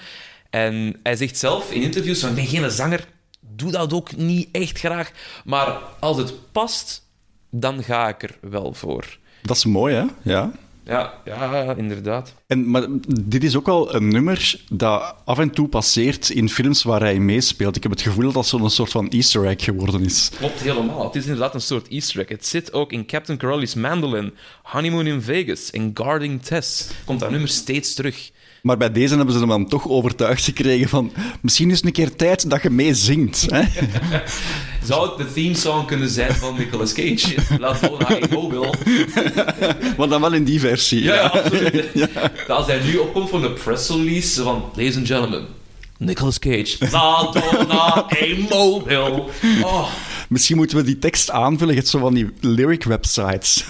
[0.50, 3.08] En hij zegt zelf in interviews van, ik ben geen zanger,
[3.40, 5.12] doe dat ook niet echt graag.
[5.46, 7.08] Maar als het past,
[7.50, 9.18] dan ga ik er wel voor.
[9.42, 10.06] dat is mooi, hè?
[10.22, 10.52] Ja.
[10.86, 12.34] Ja, ja inderdaad.
[12.48, 12.86] En, maar
[13.22, 17.20] dit is ook wel een nummer dat af en toe passeert in films waar hij
[17.20, 17.76] meespeelt.
[17.76, 20.32] Ik heb het gevoel dat dat zo'n soort van easter egg geworden is.
[20.38, 21.04] Klopt helemaal.
[21.06, 22.30] Het is inderdaad een soort easter egg.
[22.30, 26.88] Het zit ook in Captain Corelli's Mandolin, Honeymoon in Vegas, in Guarding Tess.
[27.06, 28.32] Komt dat nummer steeds terug.
[28.66, 31.12] Maar bij deze hebben ze hem dan toch overtuigd gekregen van...
[31.42, 33.46] Misschien is het een keer tijd dat je meezingt.
[33.50, 33.62] Hè?
[34.88, 37.36] Zou het de theme song kunnen zijn van Nicolas Cage?
[37.60, 38.74] Laat Donna Immobile.
[39.98, 41.04] Maar dan wel in die versie.
[41.04, 41.86] Ja, ja, absoluut.
[42.48, 44.64] Dat Als hij nu opkomt van de press release van...
[44.74, 45.46] Ladies and gentlemen,
[45.98, 46.78] Nicolas Cage.
[46.92, 49.24] La Donna Immobile.
[49.64, 49.88] Oh,
[50.30, 51.74] Misschien moeten we die tekst aanvullen.
[51.74, 53.66] Je hebt zo van die lyric websites.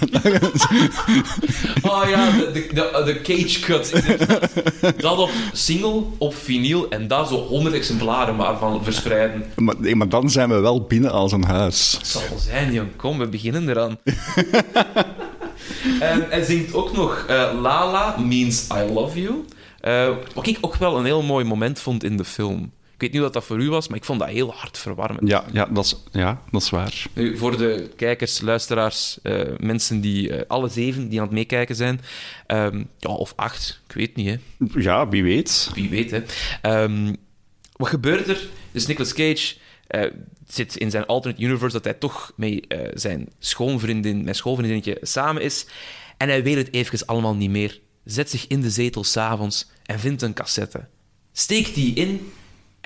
[1.82, 3.92] oh ja, de, de, de, de Cage cut.
[5.02, 9.44] Dat op single, op vinyl en daar zo honderd exemplaren maar van verspreiden.
[9.56, 11.94] maar, nee, maar dan zijn we wel binnen als een huis.
[11.98, 12.96] Het zal zijn, jong.
[12.96, 13.98] Kom, we beginnen eraan.
[16.00, 19.44] en hij zingt ook nog eh, Lala means I love you.
[19.80, 22.72] Eh, wat ik ook wel een heel mooi moment vond in de film.
[22.96, 25.28] Ik weet niet wat dat voor u was, maar ik vond dat heel hard verwarmend.
[25.28, 27.06] Ja, ja, dat, is, ja dat is waar.
[27.12, 31.76] Nu, voor de kijkers, luisteraars, eh, mensen die, eh, alle zeven die aan het meekijken
[31.76, 32.00] zijn,
[32.46, 34.36] ehm, ja, of acht, ik weet niet, hè.
[34.80, 35.70] Ja, wie weet.
[35.74, 36.22] Wie weet, hè.
[36.62, 37.14] Ehm,
[37.72, 38.48] wat gebeurt er?
[38.72, 39.54] Dus Nicolas Cage
[39.86, 40.10] eh,
[40.46, 45.66] zit in zijn alternate universe dat hij toch met zijn schoonvriendin, mijn schoonvriendinnetje samen is.
[46.16, 47.80] En hij weet het even allemaal niet meer.
[48.04, 50.86] Zet zich in de zetel s'avonds en vindt een cassette.
[51.32, 52.32] Steekt die in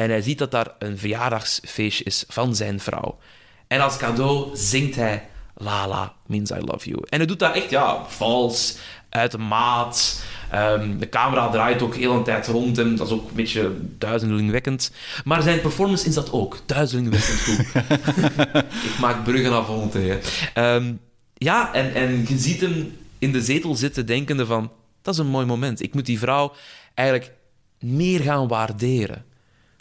[0.00, 3.18] en hij ziet dat daar een verjaardagsfeestje is van zijn vrouw.
[3.66, 7.02] En als cadeau zingt hij Lala means I love you.
[7.08, 8.76] En hij doet dat echt, ja, vals,
[9.08, 10.22] uit de maat.
[10.50, 12.96] Ehm, de camera draait ook heel een tijd rond hem.
[12.96, 14.92] Dat is ook een beetje duizelingwekkend.
[15.24, 16.58] Maar zijn performance is dat ook.
[16.66, 17.82] Duizelingwekkend goed.
[18.90, 19.98] Ik maak bruggen naar volgende.
[19.98, 20.18] hè.
[20.54, 20.92] Ehm,
[21.34, 24.72] ja, en, en je ziet hem in de zetel zitten denkende van...
[25.02, 25.82] Dat is een mooi moment.
[25.82, 26.52] Ik moet die vrouw
[26.94, 27.32] eigenlijk
[27.78, 29.28] meer gaan waarderen.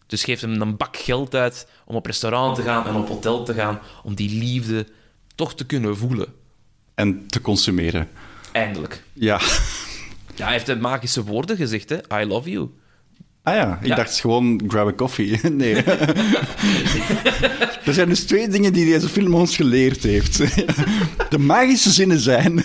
[0.10, 3.44] Dus geeft hem een bak geld uit om op restaurant te gaan en op hotel
[3.44, 4.88] te gaan, om die liefde
[5.36, 6.28] toch te kunnen voelen.
[6.96, 8.10] En te consumeren.
[8.52, 9.04] Eindelijk.
[9.14, 9.40] Ja.
[10.36, 12.22] Ja, hij heeft de magische woorden gezegd, hè.
[12.22, 12.70] I love you.
[13.44, 13.96] Ah ja, ik Ja.
[13.96, 15.40] dacht gewoon grab a coffee.
[15.52, 15.76] Nee.
[17.86, 20.38] er zijn dus twee dingen die deze film ons geleerd heeft.
[21.30, 22.64] De magische zinnen zijn...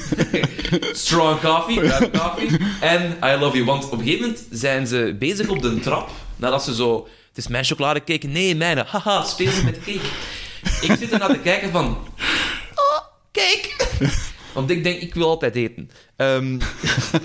[0.92, 3.64] Strong coffee, grab coffee en I love you.
[3.64, 7.08] Want op een gegeven moment zijn ze bezig op de trap, nadat ze zo...
[7.34, 8.26] Het is mijn chocoladecake.
[8.26, 8.84] Nee, mijne.
[8.86, 10.08] Haha, spelen met cake.
[10.80, 11.86] Ik zit er naar te kijken van...
[12.74, 12.98] Oh,
[13.32, 13.70] cake.
[14.52, 15.90] Want ik denk, ik wil altijd eten.
[16.16, 16.58] Ehm,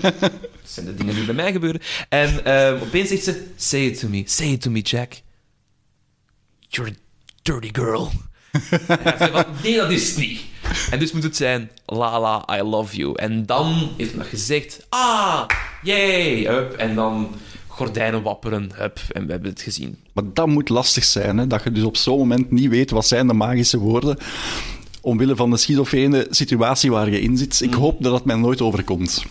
[0.00, 0.32] dat
[0.64, 1.80] zijn de dingen die bij mij gebeuren.
[2.08, 3.46] En ehm, opeens zegt ze...
[3.56, 4.22] Say it to me.
[4.26, 5.12] Say it to me, Jack.
[6.68, 6.94] You're a
[7.42, 8.10] dirty girl.
[8.88, 10.40] En zei nee, dat is niet.
[10.90, 13.12] En dus moet het zijn, Lala, I love you.
[13.16, 15.48] En dan heeft hij nog gezegd, ah,
[15.82, 16.72] yay, hup.
[16.72, 17.34] En dan
[17.84, 19.00] gordijnen wapperen, hup.
[19.12, 19.98] En we hebben het gezien.
[20.12, 21.46] Maar dat moet lastig zijn, hè?
[21.46, 24.16] dat je dus op zo'n moment niet weet wat zijn de magische woorden
[25.02, 27.60] omwille van de schizofrene situatie waar je in zit.
[27.60, 29.24] Ik hoop dat het mij nooit overkomt.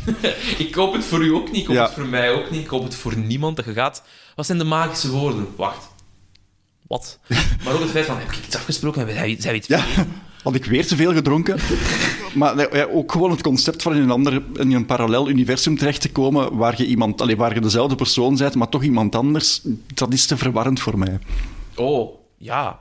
[0.58, 1.82] Ik hoop het voor u ook niet, ik hoop Ja.
[1.84, 2.60] het voor mij ook niet.
[2.60, 4.02] Ik hoop het voor niemand dat je gaat...
[4.34, 5.46] Wat zijn de magische woorden?
[5.56, 5.88] Wacht.
[6.86, 7.18] Wat?
[7.64, 9.12] Maar ook het feit van, heb ik iets afgesproken?
[9.12, 9.84] Zijn we iets Ja,
[10.46, 11.58] had ik weer te veel gedronken.
[12.34, 16.00] Maar nee, ook gewoon het concept van in een, ander, in een parallel universum terecht
[16.00, 19.60] te komen waar je, iemand, allee, waar je dezelfde persoon bent, maar toch iemand anders,
[19.94, 21.18] dat is te verwarrend voor mij.
[21.76, 22.78] Oh, ja.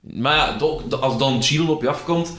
[0.00, 0.56] Maar ja,
[0.96, 2.36] als Don Cheadle op je afkomt...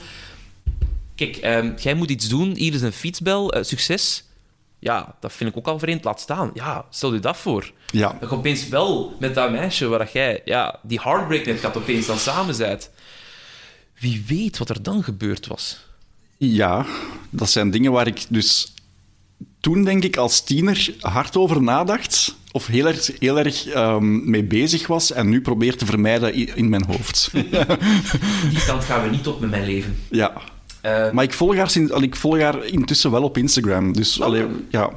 [1.15, 2.55] Kijk, ehm, jij moet iets doen.
[2.55, 3.53] Hier is een fietsbel.
[3.53, 4.23] eh, succes.
[4.79, 6.03] Ja, dat vind ik ook al vreemd.
[6.03, 6.51] Laat staan.
[6.53, 7.71] Ja, stel je dat voor.
[7.91, 11.77] Ja, Dat je opeens wel met dat meisje waar jij ja, die heartbreak net gaat
[11.77, 12.91] opeens dan samen zijt.
[13.99, 15.85] Wie weet wat er dan gebeurd was.
[16.37, 16.85] Ja,
[17.29, 18.73] dat zijn dingen waar ik dus
[19.59, 22.35] toen, denk ik, als tiener hard over nadacht.
[22.51, 26.69] Of heel erg, heel erg ehm, mee bezig was en nu probeer te vermijden in
[26.69, 27.29] mijn hoofd.
[28.51, 29.97] Die kant gaan we niet op met mijn leven.
[30.09, 30.33] ja.
[30.81, 33.93] Eh, Maar ik volg, haar, sinds- al, ik volg haar intussen wel op Instagram.
[33.93, 34.89] Dus allee, ja,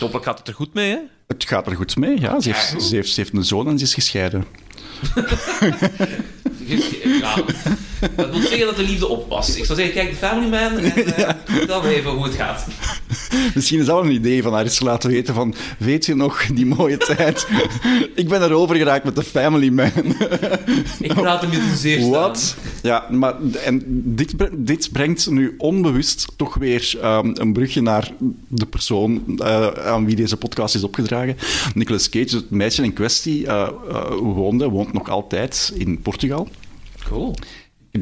[0.00, 0.98] hopelijk gaat het er goed mee, hè?
[1.26, 2.20] het gaat er goed mee.
[2.20, 2.40] Ja.
[2.40, 4.44] Ze, heeft, ze, heeft, ze heeft een zoon en ze is gescheiden.
[6.66, 6.84] Wiesz,
[7.20, 7.42] ja, é
[8.16, 9.56] dat wil zeggen dat de liefde op was.
[9.56, 12.66] Ik zou zeggen, kijk, de Family Man en eh, vertel me even hoe het gaat.
[13.54, 15.54] Misschien is dat wel een idee van haar eens laten weten van...
[15.78, 17.46] Weet je nog, die mooie tijd?
[18.14, 20.16] ik ben erover geraakt met de Family Man.
[21.00, 22.10] Ik praat hem niet te zeer staan.
[22.10, 22.56] Wat?
[22.82, 23.34] Ja, maar
[23.64, 28.12] en dit, dit brengt nu onbewust toch weer ehm, een brugje naar
[28.48, 31.36] de persoon eh, aan wie deze podcast is opgedragen.
[31.74, 36.48] Nicolas Cage, het meisje in kwestie, eh, eh, woonde, woont nog altijd in Portugal.
[37.08, 37.34] Cool.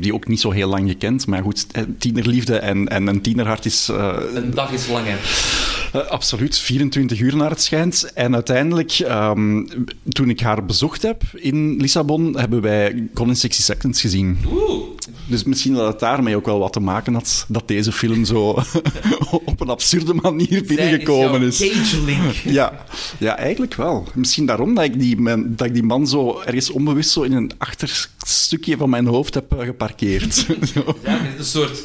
[0.01, 3.65] Die ook niet zo heel lang gekend, maar goed, eh, tienerliefde en, en een tienerhart
[3.65, 5.17] is eh, Een dag is lang, hè.
[5.95, 8.13] Eh, absoluut 24 uur naar het schijnt.
[8.15, 9.63] En uiteindelijk, ehm,
[10.09, 14.39] toen ik haar bezocht heb in Lissabon, hebben wij Gone in 60 Seconds gezien.
[14.53, 14.83] Oeh.
[15.27, 18.49] Dus misschien dat het daarmee ook wel wat te maken had dat deze film zo
[19.45, 21.59] op een absurde manier binnengekomen is.
[21.59, 22.33] Cage-link.
[22.55, 22.85] Ja,
[23.19, 24.07] ja, eigenlijk wel.
[24.15, 27.33] Misschien daarom dat ik, die, man- dat ik die man zo ergens onbewust zo in
[27.33, 30.47] een achterstukje van mijn hoofd heb eh, geparkeerd.
[31.05, 31.83] Ja, een soort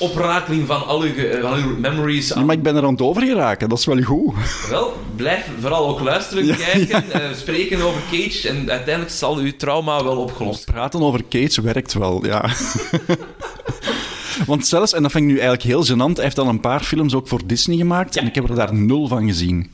[0.00, 2.28] oprakeling van al uw, eh, van uw memories.
[2.28, 4.34] Ja, maar ik ben er aan het overgeraken, dat is wel goed.
[4.68, 9.56] Wel, blijf vooral ook luisteren, Ja, kijken, eh, spreken over Cage en uiteindelijk zal uw
[9.56, 12.44] trauma wel opgelost Praten over Cage werkt wel, ja.
[14.46, 16.80] Want zelfs, en dat vind ik nu eigenlijk heel gênant, hij heeft al een paar
[16.80, 19.70] films ook voor Disney gemaakt en ik heb er daar nul van gezien.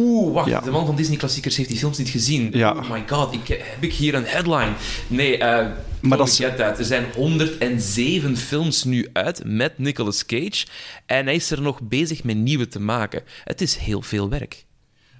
[0.00, 0.60] Oeh, wacht, Ja.
[0.60, 2.48] de man van Disney-klassiekers heeft die films niet gezien.
[2.52, 2.72] Ja.
[2.72, 4.72] Oh my god, ik, heb ik hier een headline?
[5.06, 5.66] Nee, eh
[6.00, 6.40] Maar dat dat is-
[6.78, 10.66] Er zijn 107 films nu uit met Nicolas Cage
[11.06, 13.22] en hij is er nog bezig met nieuwe te maken.
[13.44, 14.64] Het is heel veel werk.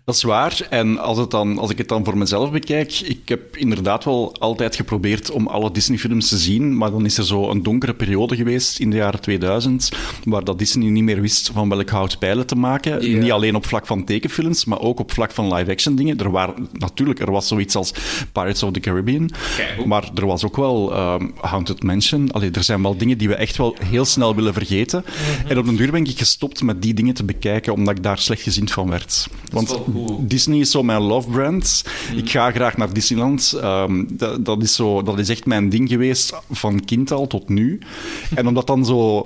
[0.09, 0.67] Dat is waar.
[0.71, 4.35] En als, het dan, als ik het dan voor mezelf bekijk, ik heb inderdaad wel
[4.39, 8.37] altijd geprobeerd om alle Disney-films te zien, maar dan is er zo een donkere periode
[8.37, 9.91] geweest in de jaren 2000,
[10.25, 13.21] waar dat Disney niet meer wist van welk hout pijlen te maken.
[13.21, 16.19] Niet alleen op vlak van tekenfilms, maar ook op vlak van live-action dingen.
[16.19, 17.93] Er waren, natuurlijk, er was zoiets als
[18.33, 22.33] Pirates of the Caribbean, Kijk, maar er was ook wel ehm, Haunted Mansion.
[22.33, 25.05] Allee, er zijn wel dingen die we echt wel heel snel willen vergeten.
[25.07, 25.51] Mhm.
[25.51, 28.19] En op den duur ben ik gestopt met die dingen te bekijken, omdat ik daar
[28.19, 29.29] slechtgezind van werd.
[29.51, 30.25] Want cool.
[30.27, 31.85] Disney is zo mijn love brand.
[32.17, 33.53] Ik ga graag naar Disneyland.
[33.61, 37.49] Ehm, dat, dat, is zo, dat is echt mijn ding geweest van kind al tot
[37.49, 37.79] nu.
[38.35, 39.25] En om dat dan zo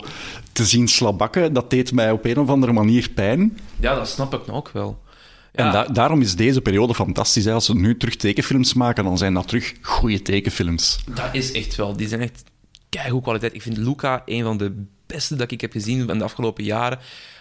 [0.52, 3.58] te zien slabakken, dat deed mij op een of andere manier pijn.
[3.80, 5.00] Ja, dat snap ik nou ook wel.
[5.52, 7.44] Ja, En da- daarom is deze periode fantastisch.
[7.44, 7.52] Hè.
[7.52, 10.98] Als ze nu terug tekenfilms maken, dan zijn dat terug goede tekenfilms.
[11.14, 11.96] dat is echt wel.
[11.96, 12.42] Die zijn echt
[12.88, 13.54] keigoed kwaliteit.
[13.54, 16.98] Ik vind Luca een van de beste dat ik heb gezien in de afgelopen jaren.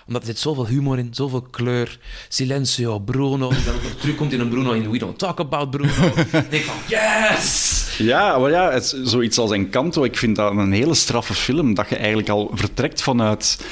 [0.07, 1.99] Omdat er zit zoveel humor in, zoveel kleur.
[2.27, 3.45] Silencio, Bruno.
[3.45, 6.05] Ook nog terugkomt in een Bruno in We Don't Talk About Bruno.
[6.31, 7.79] Ik denk van, yes!
[7.97, 11.73] Ja, maar ja, het, zoiets als Encanto, ik vind dat een hele straffe film.
[11.73, 13.65] Dat je eigenlijk al vertrekt vanuit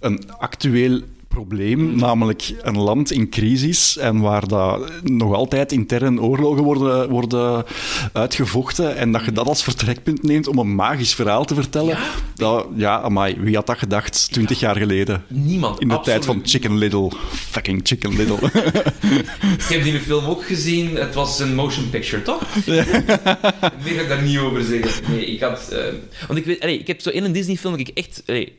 [0.00, 1.00] een actueel
[1.36, 7.64] probleem, namelijk een land in crisis en waar dat nog altijd intern oorlogen worden, worden
[8.12, 11.96] uitgevochten en dat je dat als vertrekpunt neemt om een magisch verhaal te vertellen.
[11.96, 12.10] Ja.
[12.34, 15.24] Dat, ja, amai, wie had dat gedacht twintig jaar geleden?
[15.28, 15.80] Niemand.
[15.80, 17.10] In de absoluut tijd van Chicken Little.
[17.30, 18.36] Fucking Chicken Little.
[19.58, 20.96] Ik heb die film ook gezien.
[20.96, 22.42] Het was een motion picture, toch?
[22.66, 22.84] Meer
[23.94, 25.12] ga ik daar niet over zeggen.
[25.12, 25.68] Nee, ik had...
[25.68, 25.84] eh,
[26.26, 26.60] want ik weet...
[26.60, 28.22] allee, ik heb zo in een Disney-film dat ik echt...
[28.26, 28.52] allee,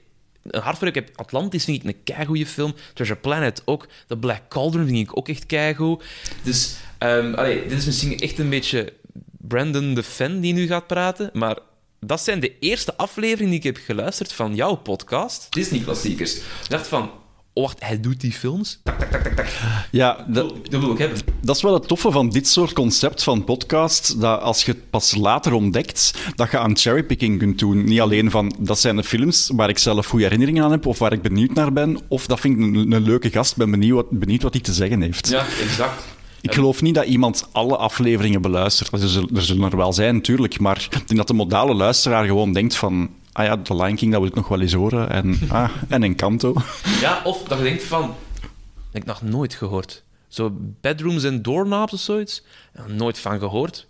[0.47, 0.87] een hart voor.
[0.87, 2.75] Ik heb Atlantis vind ik een keigoede film.
[2.93, 3.87] Treasure Planet ook.
[4.07, 6.03] The Black Cauldron vind ik ook echt keigoed.
[6.43, 8.93] Dus ehm, allee, dit is misschien echt een beetje
[9.37, 11.29] Brandon de fan die nu gaat praten.
[11.33, 11.57] Maar
[11.99, 15.47] dat zijn de eerste afleveringen die ik heb geluisterd van jouw podcast.
[15.49, 16.35] Disney-klassiekers.
[16.35, 17.11] Ik dacht van...
[17.57, 18.79] Oh, wacht, hij doet die films?
[18.83, 19.47] Tak, tak, tak, tak, tak.
[19.91, 21.17] ja, dat, Dat wil ik hebben.
[21.41, 24.89] Dat is wel het toffe van dit soort concept van podcast, dat als je het
[24.89, 27.83] pas later ontdekt, dat je aan cherrypicking kunt doen.
[27.83, 30.99] Niet alleen van, dat zijn de films waar ik zelf goede herinneringen aan heb, of
[30.99, 33.95] waar ik benieuwd naar ben, of dat vind ik een, een leuke gast, ben benieuwd
[33.95, 35.29] wat, benieuwd wat hij te zeggen heeft.
[35.29, 36.03] Ja, exact.
[36.41, 38.91] Ik geloof niet dat iemand alle afleveringen beluistert.
[38.91, 42.25] Er zullen er, zullen er wel zijn, natuurlijk, maar ik denk dat de modale luisteraar
[42.25, 43.09] gewoon denkt van...
[43.37, 45.09] Ah ja, The Lion King, dat wil ik nog wel eens horen.
[45.09, 46.53] En, ah, en Encanto.
[47.01, 48.01] Ja, of dat je denkt van...
[48.01, 48.49] Dat
[48.91, 50.03] heb ik nog nooit gehoord.
[50.27, 52.43] Zo bedrooms en doorknobs of zoiets.
[52.87, 53.87] Nooit van gehoord.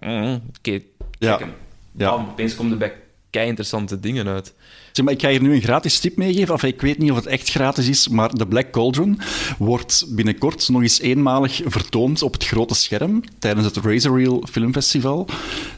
[0.00, 0.84] Mm, Oké, check
[1.18, 1.38] Ja.
[1.38, 1.52] hem.
[1.92, 2.10] Ja.
[2.10, 2.94] Bam, opeens komt de back
[3.30, 4.54] kei interessante dingen uit.
[4.92, 6.52] Zeg maar, ik ga hier nu een gratis tip meegeven.
[6.54, 9.20] Enfin, ik weet niet of het echt gratis is, maar The Black Cauldron
[9.58, 15.24] wordt binnenkort nog eens eenmalig vertoond op het grote scherm tijdens het Razor Reel Filmfestival.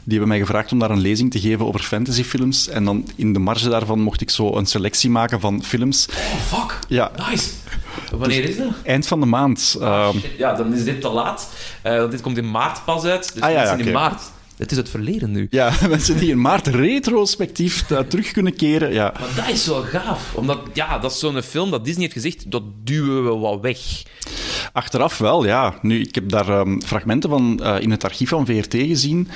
[0.03, 2.67] Die hebben mij gevraagd om daar een lezing te geven over fantasyfilms.
[2.67, 6.07] En dan in de marge daarvan mocht ik zo een selectie maken van films.
[6.09, 6.79] Oh, fuck.
[6.87, 7.11] Ja.
[7.29, 7.49] Nice.
[8.11, 8.67] Wanneer is dat?
[8.83, 9.77] Eind van de maand.
[9.81, 11.49] ehm, Shit, ja, dan is dit te laat.
[11.81, 13.33] Eh, want dit komt in maart pas uit.
[13.33, 14.21] Dus Ah, ja, in maart.
[14.57, 15.47] Het is het verleden nu.
[15.49, 18.93] ja, mensen die in maart retrospectief terug kunnen keren.
[18.93, 19.13] Ja.
[19.19, 20.33] Maar dat is wel gaaf.
[20.35, 23.79] Omdat, ja, dat is zo'n film dat Disney heeft gezegd, dat duwen we wat weg.
[24.73, 25.73] Achteraf wel, ja.
[25.81, 29.27] Nu, ik heb daar ehm, fragmenten van eh, in het archief van VRT gezien,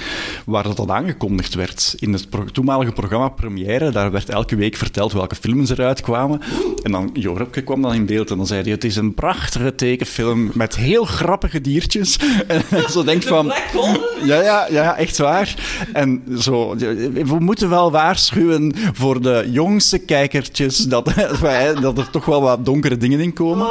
[0.46, 1.96] waar dat, dat aangekondigd werd.
[2.00, 6.42] In het pro- toenmalige programma Première, daar werd elke week verteld welke films eruit kwamen.
[6.84, 9.76] En dan, Joropke kwam dan in beeld en dan zei hij, het is een prachtige
[9.76, 12.16] tekenfilm met heel grappige diertjes.
[12.48, 13.54] En zo denk van...
[14.24, 15.56] Ja, ja, ja, echt waar.
[15.94, 16.76] En zo,
[17.14, 21.06] we moeten wel waarschuwen voor de jongste kijkertjes dat,
[21.82, 23.68] dat er toch wel wat donkere dingen in komen.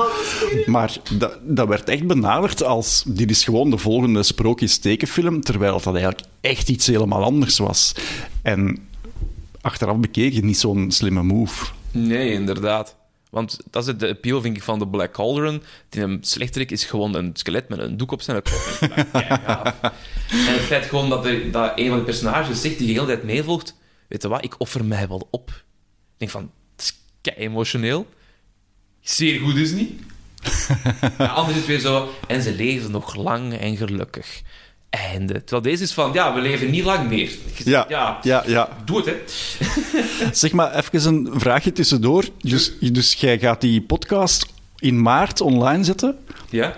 [0.67, 5.95] Maar dat, dat werd echt benaderd als dit is gewoon de volgende sprookjes-tekenfilm, terwijl dat
[5.95, 7.95] eigenlijk echt iets helemaal anders was.
[8.43, 8.89] En
[9.61, 11.67] achteraf bekeken, niet zo'n slimme move.
[11.91, 12.97] Nee, inderdaad.
[13.31, 15.63] Want dat is het de appeal, vind ik, van de Black Cauldron.
[15.89, 18.79] Die een slechterik is gewoon een skelet met een doek op zijn kop.
[20.31, 23.07] En het feit gewoon dat, er, dat een van de personages zegt die de hele
[23.07, 23.75] tijd meevolgt...
[24.09, 25.49] Weet je wat, ik offer mij wel op.
[25.49, 28.07] Ik denk van, het is kei emotioneel.
[29.01, 30.01] Zeer goed is niet.
[31.19, 32.09] ja, anders is het weer zo...
[32.29, 34.43] En ze leven nog lang en gelukkig.
[34.91, 35.45] Einde.
[35.45, 37.31] Terwijl deze is van, ja, we leven niet lang meer.
[37.65, 38.69] Ja, ja ja, ja.
[38.85, 39.15] doe het, hè.
[40.33, 42.25] Zeg maar even een vraagje tussendoor.
[42.41, 44.47] Dus, dus jij gaat die podcast
[44.79, 46.19] in maart online zetten,
[46.51, 46.77] Ja?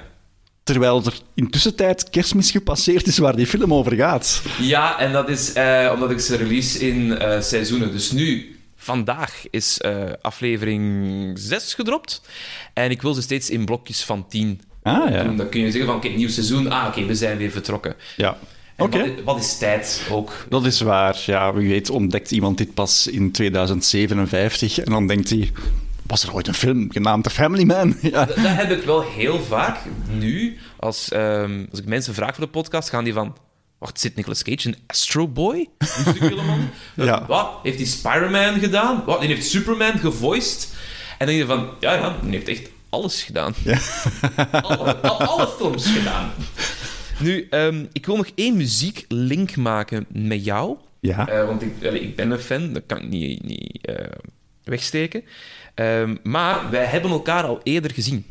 [0.69, 4.43] terwijl er intussen tijd kerstmis gepasseerd is waar die film over gaat.
[4.59, 7.93] Ja, en dat is eh, omdat ik ze release in eh, seizoenen.
[7.93, 12.21] Dus nu, vandaag, is eh, aflevering 6 gedropt.
[12.73, 15.23] En ik wil ze steeds in blokjes van 10 Ah, ja.
[15.23, 15.37] doen.
[15.37, 16.71] Dan kun je zeggen van, oké, nieuw seizoen.
[16.71, 17.95] Ah, oké, we zijn weer vertrokken.
[18.17, 18.37] Ja.
[18.77, 18.99] En Oké.
[18.99, 20.47] wat, is, wat is tijd ook?
[20.49, 21.23] Dat is waar.
[21.27, 25.51] Ja, wie weet ontdekt iemand dit pas in 2057 en dan denkt hij...
[26.07, 27.97] Was er ooit een film genaamd The Family Man?
[28.03, 28.25] Ja.
[28.25, 29.79] Dat, dat heb ik wel heel vaak
[30.19, 30.59] nu.
[30.77, 33.37] Als, ehm, als ik mensen vraag voor de podcast, gaan die van...
[33.79, 35.69] Wacht, zit Nicolas Cage in Astro Boy?
[35.79, 36.71] Een
[37.05, 37.27] Ja.
[37.27, 37.51] Wat?
[37.63, 39.03] Heeft hij Spider-Man gedaan?
[39.07, 39.21] Wat?
[39.21, 40.75] Die heeft Superman gevoiced?
[41.19, 41.69] En dan denk je van...
[41.81, 43.55] Ja, ja, die heeft echt alles gedaan.
[44.63, 46.31] Alle, al- alle films gedaan.
[47.19, 50.77] Nu, ehm, ik wil nog één muzieklink maken met jou.
[51.01, 51.29] Ja.
[51.29, 53.95] Eh, want ik, ik ben een fan, dat kan ik niet, niet eh,
[54.65, 55.23] wegsteken.
[55.75, 58.25] Ehm, maar wij hebben elkaar al eerder gezien.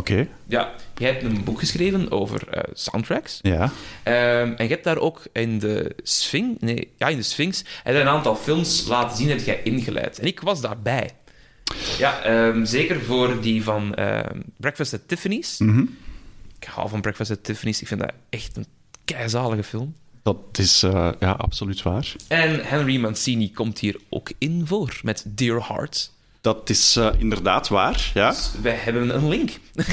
[0.00, 0.28] Oké.
[0.46, 3.38] Ja, jij hebt een boek geschreven over eh, soundtracks.
[3.42, 3.72] Ja.
[4.02, 6.60] Ehm, en je hebt daar ook in de Sphinx...
[6.60, 7.64] Nee, ja, in de Sphinx...
[7.84, 10.18] je een aantal films laten zien, heb jij ingeleid.
[10.18, 11.10] En ik was daarbij.
[11.98, 15.58] Ja, ehm, zeker voor die van ehm, Breakfast at Tiffany's.
[15.58, 15.84] Mhm.
[16.58, 17.80] Ik hou van Breakfast at Tiffany's.
[17.80, 18.66] Ik vind dat echt een
[19.04, 19.94] keizalige film.
[20.22, 22.14] Dat is eh, ja, absoluut waar.
[22.28, 26.12] En Henry Mancini komt hier ook in voor, met Dear Heart.
[26.40, 28.28] Dat is eh, inderdaad waar, ja.
[28.28, 29.50] Dus wij hebben een link.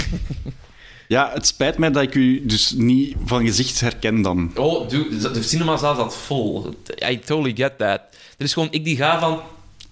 [1.07, 4.51] Ja, het spijt mij dat ik u dus niet van gezicht herken dan.
[4.55, 6.75] Oh, dude, de cinemazaal zat vol.
[7.09, 8.01] I totally get that.
[8.37, 9.41] Er is gewoon ik die ga van...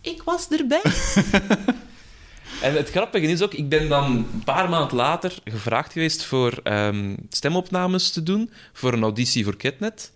[0.01, 0.81] Ik was erbij.
[2.61, 6.59] en het grappige is ook, ik ben dan een paar maanden later gevraagd geweest voor
[6.63, 10.11] ehm, stemopnames te doen voor een auditie voor Ketnet.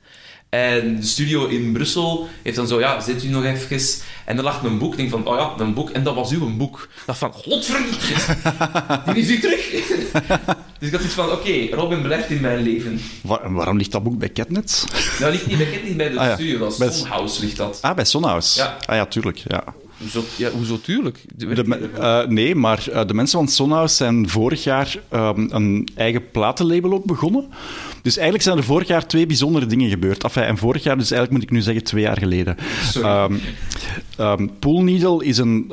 [0.50, 3.80] En de studio in Brussel heeft dan zo, ja, zit u nog even?
[4.26, 4.91] En er lag een boek.
[4.91, 5.89] Ik denk van, oh ja, een boek.
[5.89, 6.88] En dat was uw boek.
[6.95, 7.97] Ik dacht van, godverdomme,
[9.14, 9.70] die is u terug.
[10.80, 13.02] dus ik had iets van, oké, Robin blijft in mijn leven.
[13.22, 14.86] Wa- en waarom ligt dat boek bij Catnet?
[15.20, 16.34] Nou, ligt niet bij Kent, niet bij de Ah, ja.
[16.34, 16.58] studio.
[16.78, 17.80] Dat Sonhouse, ligt dat.
[17.82, 18.60] Ah, bij Sonhouse.
[18.60, 18.78] Ja.
[18.86, 19.38] Ah ja, tuurlijk.
[19.47, 19.64] Ja.
[20.00, 21.20] Hoezo, ja, hoezo tuurlijk?
[21.36, 26.32] De- eh, nee, maar eh, de mensen van Sonhouse zijn vorig jaar ehm, een eigen
[26.32, 27.47] platenlabel ook begonnen.
[28.02, 30.24] Dus eigenlijk zijn er vorig jaar twee bijzondere dingen gebeurd.
[30.24, 32.58] Enfin, en vorig jaar, dus eigenlijk moet ik nu zeggen twee jaar geleden.
[32.84, 33.08] Sorry.
[33.10, 33.34] Ehm
[34.18, 35.66] ehm, Pool Needle is een,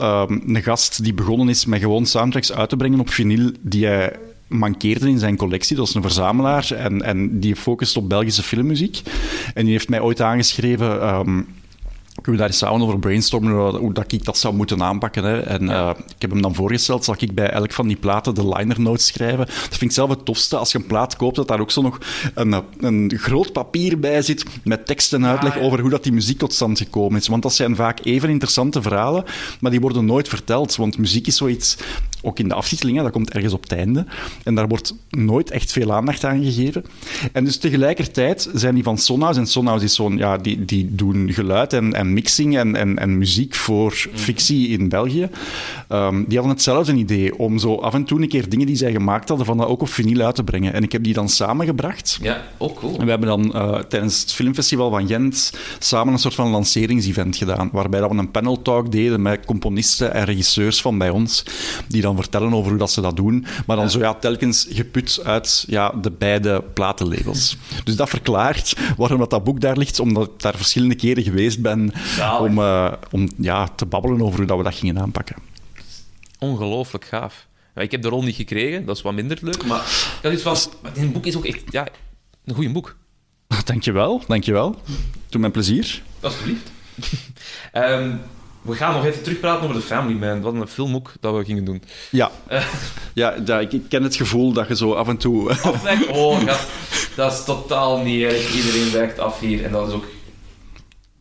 [0.46, 4.12] een gast die begonnen is met gewoon soundtracks uit te brengen op vinyl die hij
[4.46, 5.76] mankeerde in zijn collectie.
[5.76, 9.02] Dat is een verzamelaar en, en die focust op Belgische filmmuziek.
[9.54, 11.00] En die heeft mij ooit aangeschreven...
[12.22, 15.24] kunnen we daar samen over brainstormen hoe, dat ik dat zou moeten aanpakken.
[15.24, 15.40] Hè.
[15.40, 18.48] En eh, ik heb hem dan voorgesteld, zal ik bij elk van die platen de
[18.48, 19.46] liner notes schrijven.
[19.46, 21.82] Dat vind ik zelf het tofste, als je een plaat koopt, dat daar ook zo
[21.82, 21.98] nog
[22.34, 25.66] een, eh, een groot papier bij zit met tekst en uitleg Ah, ja.
[25.66, 27.28] over hoe dat die muziek tot stand gekomen is.
[27.28, 29.24] Want dat zijn vaak even interessante verhalen,
[29.60, 30.76] maar die worden nooit verteld.
[30.76, 31.76] Want muziek is zoiets
[32.26, 34.06] ook in de aftiteling, hè, dat komt ergens op het einde.
[34.44, 36.84] En daar wordt nooit echt veel aandacht aan gegeven.
[37.32, 41.32] En dus tegelijkertijd zijn die van Sonhouse, en Sonhouse is zo'n, ja, die, die doen
[41.32, 45.28] geluid en, en mixing en, en, en muziek voor fictie in België.
[45.88, 48.92] Ehm, die hadden hetzelfde idee om zo af en toe een keer dingen die zij
[48.92, 50.72] gemaakt hadden, van dat ook op vinyl uit te brengen.
[50.72, 52.18] En ik heb die dan samengebracht.
[52.22, 52.98] Ja, ook cool.
[52.98, 57.36] En we hebben dan eh, tijdens het filmfestival van Gent samen een soort van lanceringsevent
[57.36, 61.44] gedaan, waarbij dat we een panel talk deden met componisten en regisseurs van bij ons,
[61.88, 65.20] die dan vertellen over hoe dat ze dat doen, maar dan zo ja, telkens geput
[65.24, 67.56] uit ja, de beide platenlabels.
[67.84, 71.62] Dus dat verklaart waarom dat, dat boek daar ligt, omdat ik daar verschillende keren geweest
[71.62, 72.40] ben Zalig.
[72.40, 75.36] om, eh, om ja, te babbelen over hoe dat we dat gingen aanpakken.
[76.38, 77.46] Ongelooflijk gaaf.
[77.74, 79.64] Ja, ik heb de rol niet gekregen, dat is wat minder leuk.
[79.64, 79.84] Maar
[80.32, 80.56] iets van...
[80.82, 81.86] Maar dit boek is ook echt ja,
[82.44, 82.96] een goed boek.
[83.64, 84.76] Dankjewel, dankjewel.
[85.28, 86.02] Doe mijn plezier.
[86.20, 86.70] Alsjeblieft.
[87.72, 88.14] Ehm
[88.66, 90.40] we gaan nog even terugpraten over The Family Man.
[90.40, 91.82] Wat een film ook dat we gingen doen.
[92.10, 92.66] Ja, Eh.
[93.14, 95.50] ja, ja ik, ken het gevoel dat je zo af en toe...
[96.10, 96.68] Oh, gast.
[97.16, 98.54] Dat is totaal niet erg.
[98.54, 99.64] Iedereen wijkt af hier.
[99.64, 100.04] En dat is ook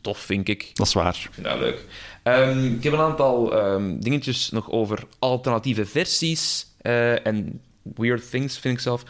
[0.02, 0.70] tof, vind ik.
[0.74, 1.16] dat is waar.
[1.26, 1.86] Ik vind dat leuk.
[2.24, 7.62] Ehm, ik heb een aantal ehm, dingetjes nog over alternatieve versies eh, en
[7.96, 9.04] weird things, vind ik zelf.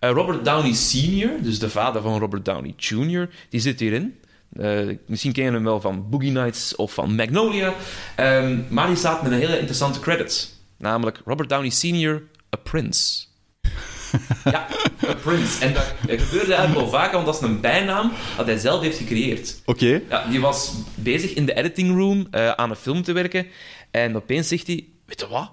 [0.00, 4.18] Eh, Robert Downey Sr., dus de vader van Robert Downey Jr., die zit hierin.
[4.56, 7.74] Eh, misschien ken je hem wel van Boogie Nights of van Magnolia.
[8.16, 10.52] Ehm, maar die staat met een hele interessante credits.
[10.78, 12.22] Namelijk Robert Downey Sr.,
[12.56, 13.24] A Prince.
[14.44, 14.66] ja,
[15.08, 15.64] A Prince.
[15.64, 18.80] En dat, dat gebeurde eigenlijk wel vaker, want dat is een bijnaam dat hij zelf
[18.80, 19.62] heeft gecreëerd.
[19.64, 20.00] Oké.
[20.08, 23.46] Ja, die was bezig in de editing room eh, aan een film te werken.
[23.90, 25.50] En opeens zegt hij: Weet je wat?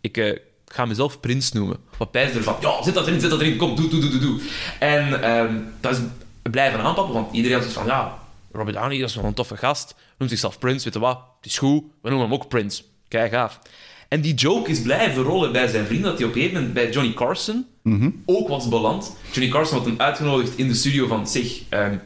[0.00, 1.76] Ik eh, ga mezelf Prins noemen.
[1.98, 2.56] Wat pijs ervan?
[2.60, 3.56] Ja, zit dat erin, zit dat erin.
[3.56, 4.20] Kom, doe, doe, doe, doe.
[4.20, 4.40] doe.
[4.78, 5.98] En ehm, dat is
[6.50, 8.18] blijven aanpakken, want iedereen had van: Ja,
[8.52, 9.94] Robert Downey dat is wel een toffe gast.
[10.18, 10.84] Noemt zichzelf Prins.
[10.84, 11.18] Weet je wat?
[11.36, 11.82] Het is goed.
[12.02, 12.84] We noemen hem ook Prins.
[13.08, 13.58] Kijk, gaaf.
[14.08, 16.74] En die joke is blijven rollen bij zijn vrienden, dat hij op een gegeven moment
[16.74, 17.66] bij Johnny Carson
[18.26, 19.16] ook was beland.
[19.32, 21.62] Johnny Carson had hem uitgenodigd in de studio van zich.
[21.68, 21.96] ehm,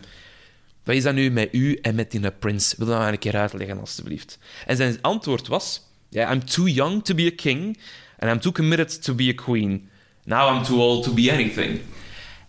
[0.84, 2.74] wat is dat nu met u en met die Prince?
[2.78, 4.38] Wil dat maar een keer uitleggen, alstublieft?
[4.66, 5.84] En zijn antwoord was...
[6.08, 7.78] Yeah, I'm too young to be a king,
[8.18, 9.88] and I'm too committed to be a queen.
[10.24, 11.80] Now I'm too old to be anything.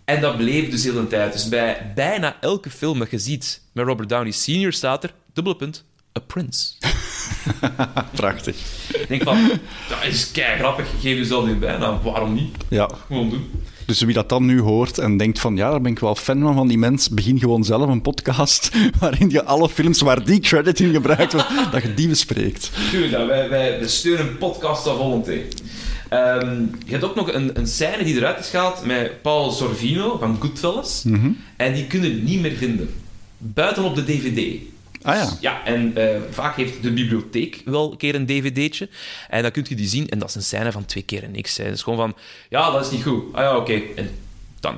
[0.07, 1.33] En dat bleef dus heel de tijd.
[1.33, 4.73] Dus bij bijna elke film dat je ziet met Robert Downey Sr.
[4.73, 5.83] staat er, dubbele punt,
[6.17, 6.73] a prince.
[8.15, 8.55] Prachtig.
[8.93, 9.37] Ik denk van,
[9.89, 12.55] dat is kei grappig, geef jezelf die bijnaam, waarom niet?
[12.69, 12.89] Ja.
[13.07, 13.51] Gewoon doen.
[13.85, 16.41] Dus wie dat dan nu hoort en denkt van ja, daar ben ik wel fan
[16.41, 20.39] van, van die mens, begin gewoon zelf een podcast waarin je alle films waar die
[20.39, 22.71] credit in gebruikt wordt, dat je die bespreekt.
[22.89, 23.27] Tuurlijk, dat.
[23.27, 25.41] Wij, wij, wij steunen podcast of volonté.
[26.09, 30.17] Ehm je hebt ook nog een, een scène die eruit is gehaald met Paul Sorvino
[30.17, 31.05] van Goodfellas.
[31.57, 32.93] En die kunnen we niet meer vinden.
[33.37, 34.61] Buiten op de DVD.
[35.01, 35.37] Ah ja.
[35.41, 38.89] Ja, en eh, vaak heeft de bibliotheek wel een keer een dvd'tje.
[39.29, 40.09] En dan kun je die zien.
[40.09, 41.57] En dat is een scène van twee keer niks.
[41.57, 41.63] Hè.
[41.63, 42.15] Het is gewoon van,
[42.49, 43.23] ja, dat is niet goed.
[43.33, 43.81] Ah ja, oké.
[43.95, 44.09] En
[44.59, 44.75] dan.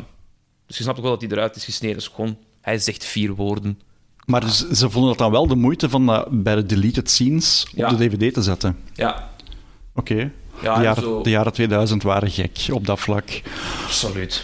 [0.68, 1.96] Dus je snapt ook wel dat hij eruit is gesneden.
[1.96, 3.80] Dus gewoon, hij zegt vier woorden.
[4.26, 7.66] Maar dus, ze vonden het dan wel de moeite van dat bij de deleted scenes
[7.72, 7.90] op Ja.
[7.90, 8.78] de dvd te zetten.
[8.94, 9.30] Ja,
[9.96, 10.32] Oké.
[10.62, 13.42] Ja, de, jaren, zo- de jaren 2000 waren gek op dat vlak.
[13.86, 14.44] Absoluut.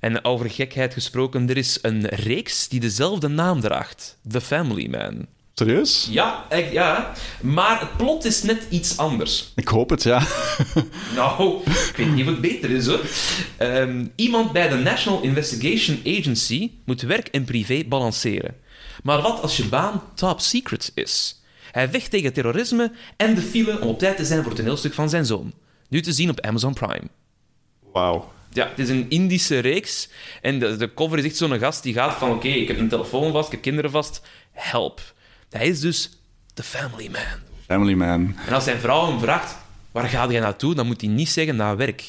[0.00, 5.26] En over gekheid gesproken, er is een reeks die dezelfde naam draagt: The Family Man.
[5.54, 6.08] Serieus?
[6.10, 7.12] Ja, echt, ja.
[7.40, 9.52] Maar het plot is net iets anders.
[9.54, 10.22] Ik hoop het, ja.
[11.14, 13.00] Nou, ik weet niet of het beter is hoor.
[13.56, 18.54] Ehm, iemand bij de National Investigation Agency moet werk en privé balanceren.
[19.02, 21.40] Maar wat als je baan top secret is?
[21.76, 24.94] Hij vecht tegen terrorisme en de file om op tijd te zijn voor het toneelstuk
[24.94, 25.52] van zijn zoon.
[25.88, 27.08] Nu te zien op Amazon Prime.
[27.92, 28.32] Wauw.
[28.52, 30.08] Ja, het is een Indische reeks.
[30.42, 32.30] En de, de cover is echt zo'n gast die gaat van...
[32.30, 34.22] Oké, ik heb een telefoon vast, ik heb kinderen vast.
[34.52, 35.00] Help.
[35.50, 36.10] Hij is dus
[36.54, 37.40] de family man.
[37.66, 38.36] Family Man.
[38.46, 39.56] En als zijn vrouw hem vraagt...
[39.92, 40.74] Waar ga jij naartoe?
[40.74, 42.00] Dan moet hij niet zeggen naar werk.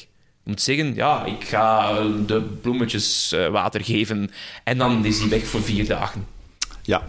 [0.42, 0.94] Je moet zeggen...
[0.94, 4.30] Ja, ik ga eh, de bloemetjes eh, water geven.
[4.64, 6.26] En dan is hij weg voor vier dagen.
[6.82, 7.02] Ja.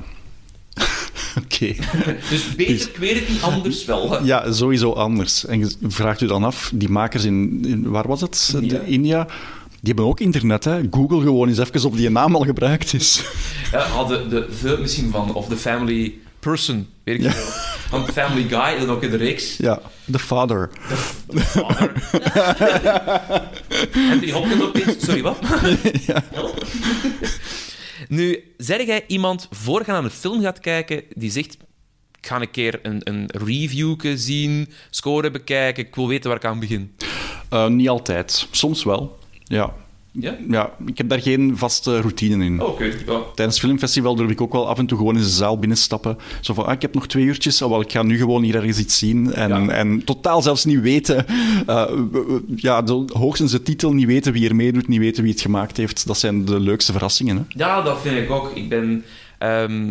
[1.43, 1.73] Oké.
[2.29, 4.11] Dus beter, ik weet het niet anders wel.
[4.11, 4.17] hè.
[4.17, 5.45] Ja, sowieso anders.
[5.45, 8.51] En je vraagt u dan af, die makers in, in waar was het?
[8.55, 8.79] India.
[8.79, 9.27] De, India.
[9.81, 10.79] Die hebben ook internet, hè.
[10.91, 13.21] Google gewoon eens even of die naam al gebruikt is.
[13.71, 15.33] Ja, hadden de, de misschien van...
[15.33, 17.45] Of the family person, weet ik niet wel.
[17.89, 19.57] Van Family Guy, dan ook in de reeks.
[19.57, 19.81] Ja,
[20.11, 20.69] The Father.
[21.29, 21.91] Vader.
[24.11, 24.95] Anthony Hopkins opeens.
[25.05, 25.37] Sorry, wat?
[28.09, 31.53] Nu, zeg jij iemand voor je aan een film gaat kijken die zegt:
[32.17, 36.45] Ik ga een keer een, een review zien, score bekijken, ik wil weten waar ik
[36.45, 36.95] aan begin.
[37.49, 38.47] Eh, niet altijd.
[38.51, 39.19] Soms wel.
[39.43, 39.73] Ja.
[40.11, 40.37] Ja?
[40.49, 42.61] Ja, ik heb daar geen vaste routine in.
[42.61, 42.79] Oh.
[42.79, 43.21] Ja.
[43.35, 46.17] Tijdens het filmfestival durf ik ook wel af en toe gewoon in de zaal binnenstappen.
[46.41, 48.55] Zo van, ah, ik heb nog twee uurtjes, oh, wel, ik ga nu gewoon hier
[48.55, 49.33] ergens iets zien.
[49.33, 49.67] En, Ja.
[49.69, 51.25] en totaal zelfs niet weten,
[51.67, 51.85] eh,
[52.55, 55.77] ja, de, hoogstens de titel, niet weten wie er meedoet, niet weten wie het gemaakt
[55.77, 56.07] heeft.
[56.07, 57.35] Dat zijn de leukste verrassingen.
[57.37, 57.43] Hè?
[57.47, 58.51] Ja, dat vind ik ook.
[58.55, 59.03] Ik ben,
[59.37, 59.89] ehm,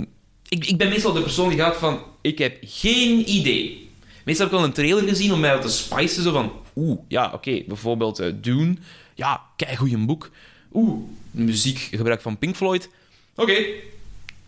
[0.49, 1.99] ik, ik ben meestal de persoon die gaat van...
[2.21, 3.89] Ik heb geen idee.
[4.25, 6.23] Meestal heb ik wel een trailer gezien om mij te spicen.
[6.23, 6.53] Zo van...
[6.77, 7.63] Oeh, ja, oké.
[7.67, 8.75] bijvoorbeeld Dune.
[9.19, 10.31] Ja, kijk, goeie boek.
[10.73, 12.89] Oeh, muziekgebruik van Pink Floyd.
[13.35, 13.55] Oké,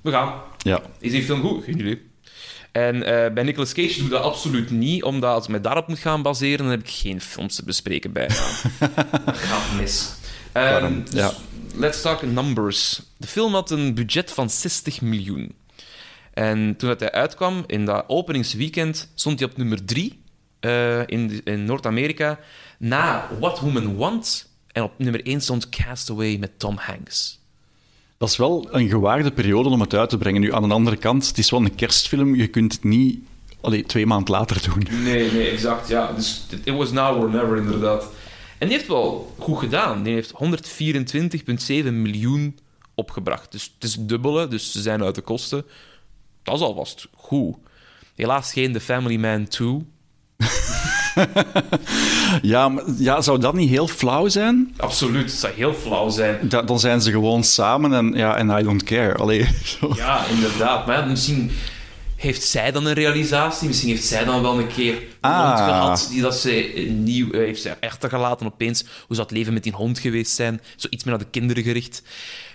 [0.00, 0.40] we gaan.
[0.58, 0.82] Ja.
[0.98, 1.64] Is die film goed?
[1.64, 2.02] Geen idee.
[2.72, 5.88] En eh, bij Nicolas Cage doe ik dat absoluut niet, omdat als ik mij daarop
[5.88, 8.34] moet gaan baseren, dan heb ik geen films te bespreken bijna.
[9.24, 10.12] dat gaat mis.
[10.52, 11.32] Ehm, dus Ja.
[11.74, 13.02] Let's talk numbers.
[13.16, 15.54] De film had een budget van 60 miljoen.
[16.34, 20.22] En toen dat hij uitkwam, in dat openingsweekend, stond hij op nummer 3
[21.06, 22.38] in, in Noord-Amerika,
[22.78, 24.49] na What Women Want.
[24.72, 27.38] En op nummer 1 stond Castaway met Tom Hanks.
[28.18, 30.40] Dat is wel een gewaagde periode om het uit te brengen.
[30.40, 32.34] Nu, aan de andere kant, het is wel een kerstfilm.
[32.34, 33.18] Je kunt het niet
[33.60, 35.02] allee, twee maanden later doen.
[35.02, 35.88] Nee, nee, exact.
[35.88, 36.12] Ja.
[36.12, 38.04] Dus it was now or never, inderdaad.
[38.58, 40.02] En die heeft wel goed gedaan.
[40.02, 40.32] Die heeft
[41.84, 42.58] 124,7 miljoen
[42.94, 43.52] opgebracht.
[43.52, 45.64] Dus het is het dubbele, dus ze zijn uit de kosten.
[46.42, 47.56] Dat is alvast goed.
[48.14, 49.86] Helaas geen The Family Man 2.
[52.42, 54.74] Ja, maar, ja, zou dat niet heel flauw zijn?
[54.76, 56.38] Absoluut, het zou heel flauw zijn.
[56.48, 59.14] Da- dan zijn ze gewoon samen en, ja, en I don't care.
[59.14, 59.48] Allee,
[59.80, 59.92] zo.
[59.96, 60.86] Ja, inderdaad.
[60.86, 61.50] Maar ja, misschien
[62.16, 63.66] heeft zij dan een realisatie.
[63.66, 65.46] Misschien heeft zij dan wel een keer een Ah.
[65.46, 66.50] hond gehad die dat ze
[67.04, 68.80] nieuw eh, heeft zij achtergelaten opeens.
[68.82, 70.60] Hoe zou het leven met die hond geweest zijn?
[70.76, 72.02] Zoiets meer naar de kinderen gericht.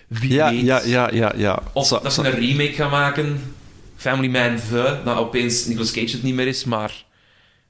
[0.08, 0.62] Wie Ja, weet.
[0.62, 1.34] ja, ja, ja.
[1.38, 1.60] ja.
[1.74, 3.54] Of dat ze een remake gaan maken.
[3.98, 4.98] Family Man The.
[5.06, 7.04] Nou, opeens Nicolas Cage het niet meer is, maar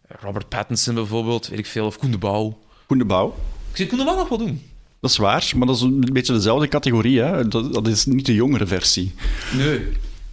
[0.08, 1.86] Robert Pattinson bijvoorbeeld, weet ik veel.
[1.86, 2.60] Of Koen de Bouw.
[2.86, 3.36] Koen de Bouw.
[3.72, 4.62] Ik zie Koen de Bouw nog wel doen.
[5.00, 7.20] Dat is waar, maar dat is een beetje dezelfde categorie.
[7.22, 7.48] Hè?
[7.48, 9.14] Dat, dat is niet de jongere versie.
[9.54, 9.88] Nee.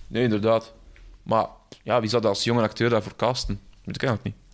[0.07, 0.73] Nee, inderdaad.
[1.23, 1.47] Maar
[1.83, 3.61] ja, wie zou dat als jonge acteur daarvoor casten?
[3.85, 4.45] Weet ik eigenlijk niet.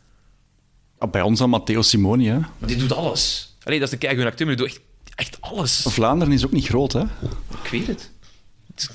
[0.99, 2.27] Ah, Bij ons dan Matteo Simoni.
[2.29, 2.39] Hè?
[2.39, 3.55] Maar die doet alles.
[3.63, 5.85] Allee, dat is de keigoede acteur, maar die doet echt, echt alles.
[5.89, 7.03] Vlaanderen is ook niet groot, hè?
[7.63, 8.11] Ik weet het.
[8.75, 8.91] Het-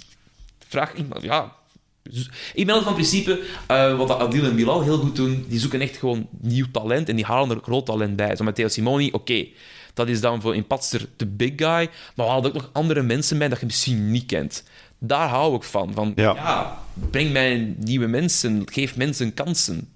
[0.68, 1.56] Vraag iemand, ja.
[2.04, 5.82] Dus Ik ben van principe, eh, wat Adil en Bilal heel goed doen, die zoeken
[5.82, 8.36] echt gewoon nieuw talent en die halen er groot talent bij.
[8.36, 9.46] Zo met Theo Simoni, oké,
[9.94, 13.02] dat is dan voor in Patster de big guy, maar we halen ook nog andere
[13.02, 14.64] mensen bij dat je misschien niet kent.
[15.00, 15.94] Daar hou ik van.
[15.94, 16.34] van Ja.
[16.36, 16.80] ja.
[17.10, 19.90] breng mij nieuwe mensen, geef mensen kansen.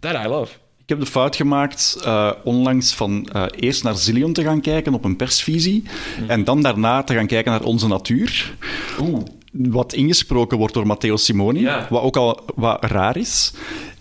[0.00, 0.52] That I love.
[0.82, 4.94] Ik heb de fout gemaakt eh, onlangs van eh, eerst naar Zillion te gaan kijken
[4.94, 5.84] op een persvisie
[6.26, 8.56] en dan daarna te gaan kijken naar Onze Natuur.
[9.00, 9.22] Oeh.
[9.56, 11.86] Wat ingesproken wordt door Matteo Simoni, Ja.
[11.90, 13.52] wat ook al wat raar is.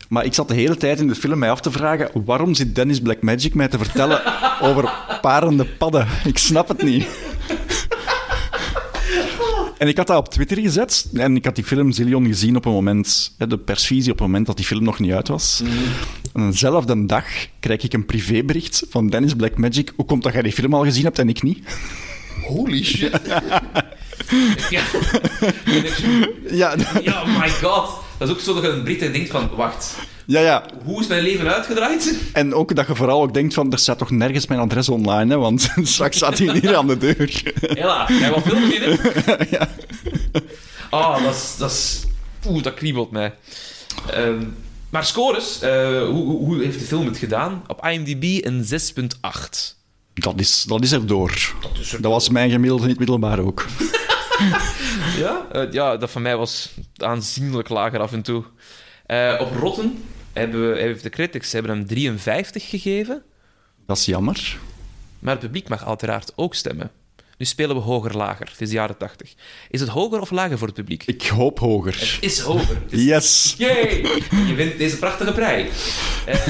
[0.10, 2.76] Maar ik zat de hele tijd in de film mij af te vragen waarom zit
[2.76, 4.22] Dennis Blackmagic mij te vertellen
[4.68, 6.08] over parende padden?
[6.26, 7.08] Ik snap het niet.
[9.78, 12.66] En ik had dat op Twitter gezet en ik had die film Zillion gezien op
[12.66, 15.64] een moment, de persvisie op een moment dat die film nog niet uit was.
[16.34, 17.26] En dezelfde dag
[17.60, 19.92] krijg ik een privébericht van Dennis Blackmagic.
[19.96, 21.60] Hoe komt dat jij die film al gezien hebt en ik niet?
[22.48, 23.20] Holy shit.
[24.70, 24.82] ja.
[26.52, 27.90] Ja, ja, my god.
[28.18, 29.96] Dat is ook zo dat je een Brit en denkt van, wacht,
[30.26, 30.66] ja, ja.
[30.84, 32.18] hoe is mijn leven uitgedraaid?
[32.34, 35.34] En ook dat je vooral ook denkt van, er staat toch nergens mijn adres online,
[35.34, 37.42] hè, want straks staat hij hier aan de deur.
[37.62, 39.50] Hela, jij wat film gezien hebt?
[39.58, 39.68] ja.
[40.90, 41.56] Ah, dat is...
[41.58, 42.04] Dat is
[42.48, 43.34] oeh, dat kriebelt mij.
[44.12, 44.44] Ehm,
[44.90, 47.64] maar scores, eh, hoe, hoe heeft de film het gedaan?
[47.68, 49.83] Op IMDb een 6.8.
[50.14, 51.54] Dat is, dat is erdoor.
[52.00, 53.66] Dat, was mijn gemiddelde in het middelbaar ook.
[55.18, 55.48] Ja?
[55.52, 58.44] Eh, ja, dat van mij was aanzienlijk lager af en toe.
[59.06, 60.04] Eh, op Rotten
[60.34, 63.24] hebben we, heeft de critics hebben hem 53 gegeven,
[63.86, 64.58] Dat is jammer.
[65.20, 66.92] maar het publiek mag uiteraard ook stemmen.
[67.44, 68.48] Nu spelen we hoger-lager.
[68.52, 69.34] Het is de jaren 80.
[69.70, 71.04] Is het hoger of lager voor het publiek?
[71.06, 71.94] Ik hoop hoger.
[72.00, 72.78] Het is hoger.
[72.90, 73.56] Yes.
[73.58, 74.02] Yay!
[74.48, 75.68] Je wint deze prachtige prijs.
[76.26, 76.48] Eh,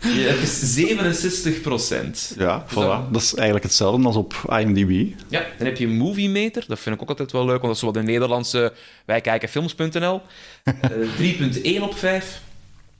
[0.00, 2.34] ja, het is 67 procent.
[2.38, 3.10] Ja, Dus dan- voilà.
[3.12, 5.14] Dat is eigenlijk hetzelfde als op IMDb.
[5.28, 6.64] Ja, dan heb je Movie Meter.
[6.68, 8.72] Dat vind ik ook altijd wel leuk, want dat is zo wat de Nederlandse
[9.04, 10.20] wijkijkenfilms.nl.
[10.64, 10.72] Eh
[11.18, 12.40] 3.1 op 5.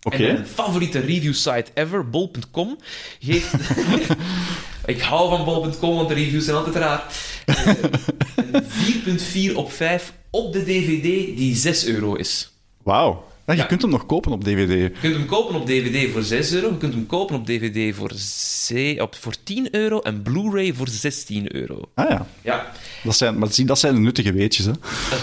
[0.03, 0.19] Oké.
[0.19, 2.79] Mijn favoriete review site ever, bol.com,
[3.21, 3.53] geeft...
[4.87, 7.05] ik hou van bol.com, want de reviews zijn altijd raar.
[7.47, 7.67] Eh,
[8.53, 8.65] een
[9.53, 12.53] 4.4 op 5 op de DVD, die 6 euro is.
[12.83, 13.25] Wauw.
[13.47, 13.67] Ja, je Ja.
[13.67, 14.71] kunt hem nog kopen op DVD.
[14.71, 16.69] Je kunt hem kopen op DVD voor 6 euro.
[16.71, 18.11] Je kunt hem kopen op DVD voor,
[19.03, 21.81] op, voor 10 euro en Blu-ray voor 16 euro.
[21.95, 22.27] Ah ja.
[22.43, 22.73] Ja,
[23.05, 24.73] Dat zijn, maar dat zijn de nuttige weetjes, hè.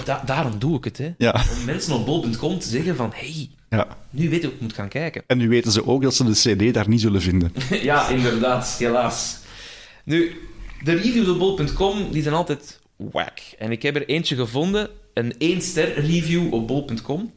[0.05, 0.97] da- daarom doe ik het.
[0.97, 1.13] Hè.
[1.17, 1.43] Ja.
[1.59, 3.11] Om mensen op bol.com te zeggen van...
[3.15, 3.87] hey, ja.
[4.09, 5.23] nu weet ik hoe ik moet gaan kijken.
[5.27, 6.31] En nu weten ze ook dat ze de
[6.67, 7.53] CD daar niet zullen vinden.
[7.81, 8.75] ja, inderdaad.
[8.79, 9.37] Helaas.
[10.09, 10.31] Nu,
[10.83, 13.39] de reviews op bol.com die zijn altijd whack.
[13.57, 17.33] En ik heb er eentje gevonden, een 1 ster review op bol.com.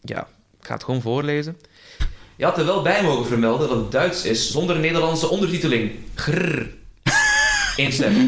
[0.00, 0.28] Ja,
[0.60, 1.56] ik ga het gewoon voorlezen.
[2.36, 5.90] Je had er wel bij mogen vermelden dat het Duits is zonder Nederlandse ondertiteling.
[6.14, 6.74] Grrr.
[7.76, 8.12] Eén ster.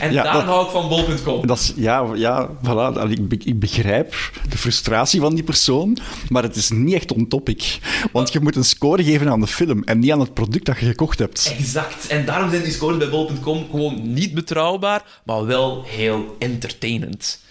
[0.00, 1.46] En Ja, daarom dat- hou ik van bol.com.
[1.46, 3.10] Dat is, ja, ja voilà.
[3.10, 4.14] Ik, be- ik begrijp
[4.48, 5.98] de frustratie van die persoon,
[6.28, 7.78] maar het is niet echt on topic.
[8.12, 10.78] Want je moet een score geven aan de film en niet aan het product dat
[10.78, 11.54] je gekocht hebt.
[11.58, 12.06] Exact.
[12.06, 17.42] En daarom zijn die scores bij bol.com gewoon niet betrouwbaar, maar wel heel entertainend.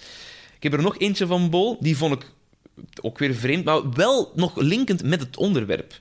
[0.58, 2.32] Ik heb er nog eentje van Bol, die vond ik
[3.01, 5.99] ook weer vreemd, maar wel nog linkend met het onderwerp.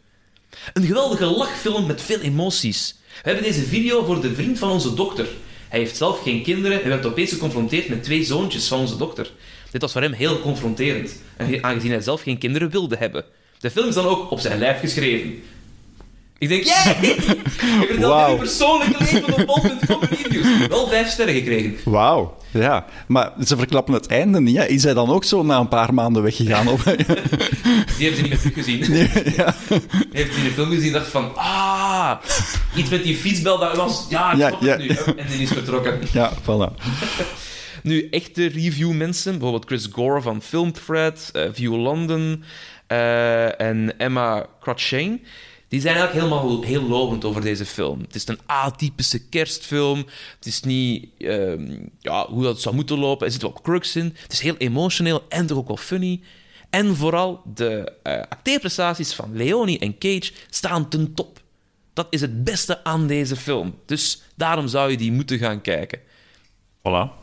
[0.72, 2.96] Een geweldige lachfilm met veel emoties.
[3.12, 5.26] We hebben deze video voor de vriend van onze dokter.
[5.68, 9.30] Hij heeft zelf geen kinderen en werd opeens geconfronteerd met twee zoontjes van onze dokter.
[9.70, 11.22] Dit was voor hem heel confronterend,
[11.60, 13.24] aangezien hij zelf geen kinderen wilde hebben.
[13.58, 15.42] De film is dan ook op zijn lijf geschreven.
[16.42, 16.96] Ik denk, jij!
[17.82, 18.28] Ik heb Wauw.
[18.28, 20.66] dat persoonlijke leven op bol.com reviews.
[20.68, 21.76] Wel vijf sterren gekregen.
[21.84, 22.86] Wauw, ja.
[23.06, 24.56] Maar ze verklappen het einde niet.
[24.56, 24.64] Hè.
[24.64, 26.68] Is hij dan ook zo na een paar maanden weggegaan?
[26.74, 26.82] Of...
[26.82, 28.78] Die hebben ze niet meer teruggezien.
[29.36, 29.54] ja.
[29.68, 29.80] Hij
[30.12, 31.36] heeft in de film gezien en dacht van...
[31.36, 32.12] Ah,
[32.74, 34.06] iets met die fietsbel, dat was...
[34.08, 34.76] Ja, ik Ja, ja.
[34.76, 34.88] nu.
[35.16, 36.00] En die is vertrokken.
[36.12, 36.82] ja, voilà.
[37.82, 42.44] Nu, echte review-mensen, bijvoorbeeld Chris Gore van Filmthread, eh View London
[42.86, 45.18] eh, en Emma Crotchane,
[45.72, 48.00] die zijn eigenlijk helemaal heel lovend over deze film.
[48.00, 49.98] Het is een atypische kerstfilm.
[50.36, 53.26] Het is niet ehm, ja, hoe dat zou moeten lopen.
[53.26, 54.16] Er zitten wel crux in.
[54.22, 56.20] Het is heel emotioneel en toch ook wel funny.
[56.70, 61.40] En vooral de eh acteerprestaties van Leonie en Cage staan ten top.
[61.92, 63.74] Dat is het beste aan deze film.
[63.86, 66.00] Dus daarom zou je die moeten gaan kijken.
[66.78, 67.21] Voilà.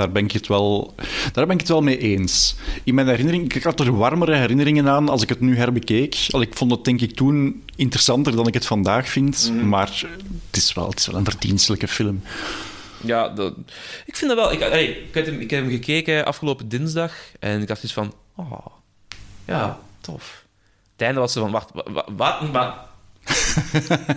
[0.00, 0.94] Daar ben, ik het wel,
[1.32, 2.54] daar ben ik het wel mee eens.
[2.84, 6.26] In mijn herinnering, ik had er warmere herinneringen aan als ik het nu herbekeek.
[6.30, 9.52] Al, ik vond het denk ik toen interessanter dan ik het vandaag vind.
[9.62, 10.04] Maar
[10.46, 12.22] het is, wel, het is wel een verdienstelijke film.
[13.04, 13.54] Ja, dat,
[14.06, 14.52] ik vind dat wel.
[14.52, 18.14] Ik, ik, heb hem, ik heb hem gekeken afgelopen dinsdag en ik dacht dus van,
[18.36, 18.66] oh,
[19.44, 20.44] ja, tof.
[20.92, 22.34] Het einde was ze van, wacht, wa- wa- wat?
[22.52, 22.74] wat?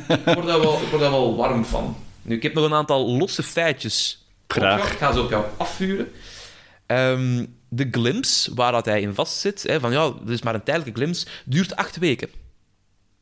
[0.07, 1.95] ik, word daar wel, ik word daar wel warm van.
[2.21, 4.22] Nu, ik heb nog een aantal losse feitjes.
[4.53, 4.91] Graag.
[4.91, 6.11] Ik ga ze op jou afvuren.
[6.85, 10.63] Ehm, de glimpse, waar dat hij in vastzit, hè, van ja, dit is maar een
[10.63, 12.29] tijdelijke glimpse, duurt acht weken.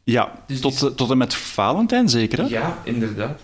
[0.04, 2.46] Ja, Dus tot, tot en met Valentijn zeker, hè?
[2.46, 3.42] Ja, inderdaad.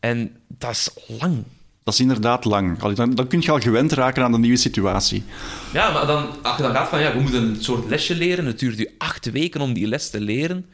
[0.00, 0.90] En dat is
[1.20, 1.44] lang.
[1.84, 2.78] Dat is inderdaad lang.
[2.78, 5.24] Dan, dan kun je al gewend raken aan de nieuwe situatie.
[5.72, 8.46] Ja, maar dan, als je dan gaat van, ja, we moeten een soort lesje leren.
[8.46, 10.66] Het duurt u acht weken om die les te leren.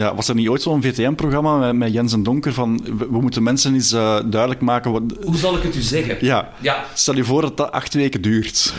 [0.00, 3.20] Ja, was er niet ooit zo'n VTM-programma met, met Jens en Donker van we, we
[3.20, 5.02] moeten mensen eens eh, duidelijk maken wat...
[5.24, 6.16] Hoe zal ik het u zeggen?
[6.20, 8.72] Ja, Ja, stel je voor dat dat acht weken duurt.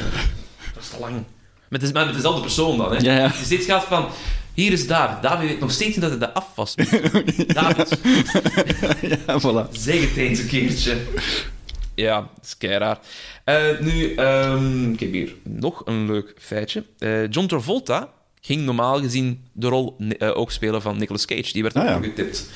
[0.73, 1.23] dat is te lang.
[1.69, 2.97] Met, de- met dezelfde persoon dan, hè.
[2.97, 3.23] Ja, ja.
[3.23, 4.07] Je steeds gaat van,
[4.53, 5.21] hier is David.
[5.21, 6.89] David weet nog steeds niet dat hij de afwas moet.
[7.53, 7.99] David,
[9.01, 9.71] ja, voilà.
[9.71, 10.97] zeg het eens een keertje.
[11.95, 12.99] Ja, dat is keiraar.
[13.43, 16.83] Eh nu, ehm, ik heb hier nog een leuk feitje.
[16.99, 18.09] Eh, John Travolta
[18.41, 21.53] ging normaal gezien de rol eh, ook spelen van Nicolas Cage.
[21.53, 22.49] Die werd Ah, ook getipt.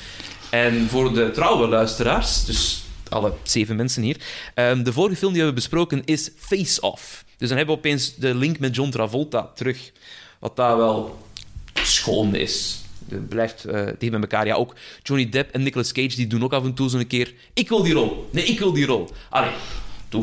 [0.50, 4.16] En voor de trouwe luisteraars, dus alle zeven mensen hier,
[4.54, 7.24] ehm, de vorige film die we hebben besproken is Face Off.
[7.36, 9.92] Dus dan hebben we opeens de link met John Travolta terug.
[10.38, 11.18] Wat daar wel
[11.72, 12.80] schoon is.
[13.08, 14.46] Het blijft eh tegen met elkaar.
[14.46, 17.34] Ja, ook Johnny Depp en Nicolas Cage die doen ook af en toe zo'n keer...
[17.54, 18.28] Ik wil die rol.
[18.30, 19.08] Nee, ik wil die rol.
[19.30, 19.50] Allee,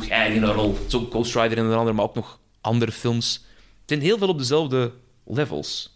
[0.08, 0.78] jij een rol.
[0.88, 3.34] Zo Ghost Rider en een ander, maar ook nog andere films.
[3.56, 4.92] Het zijn heel veel op dezelfde
[5.26, 5.96] levels.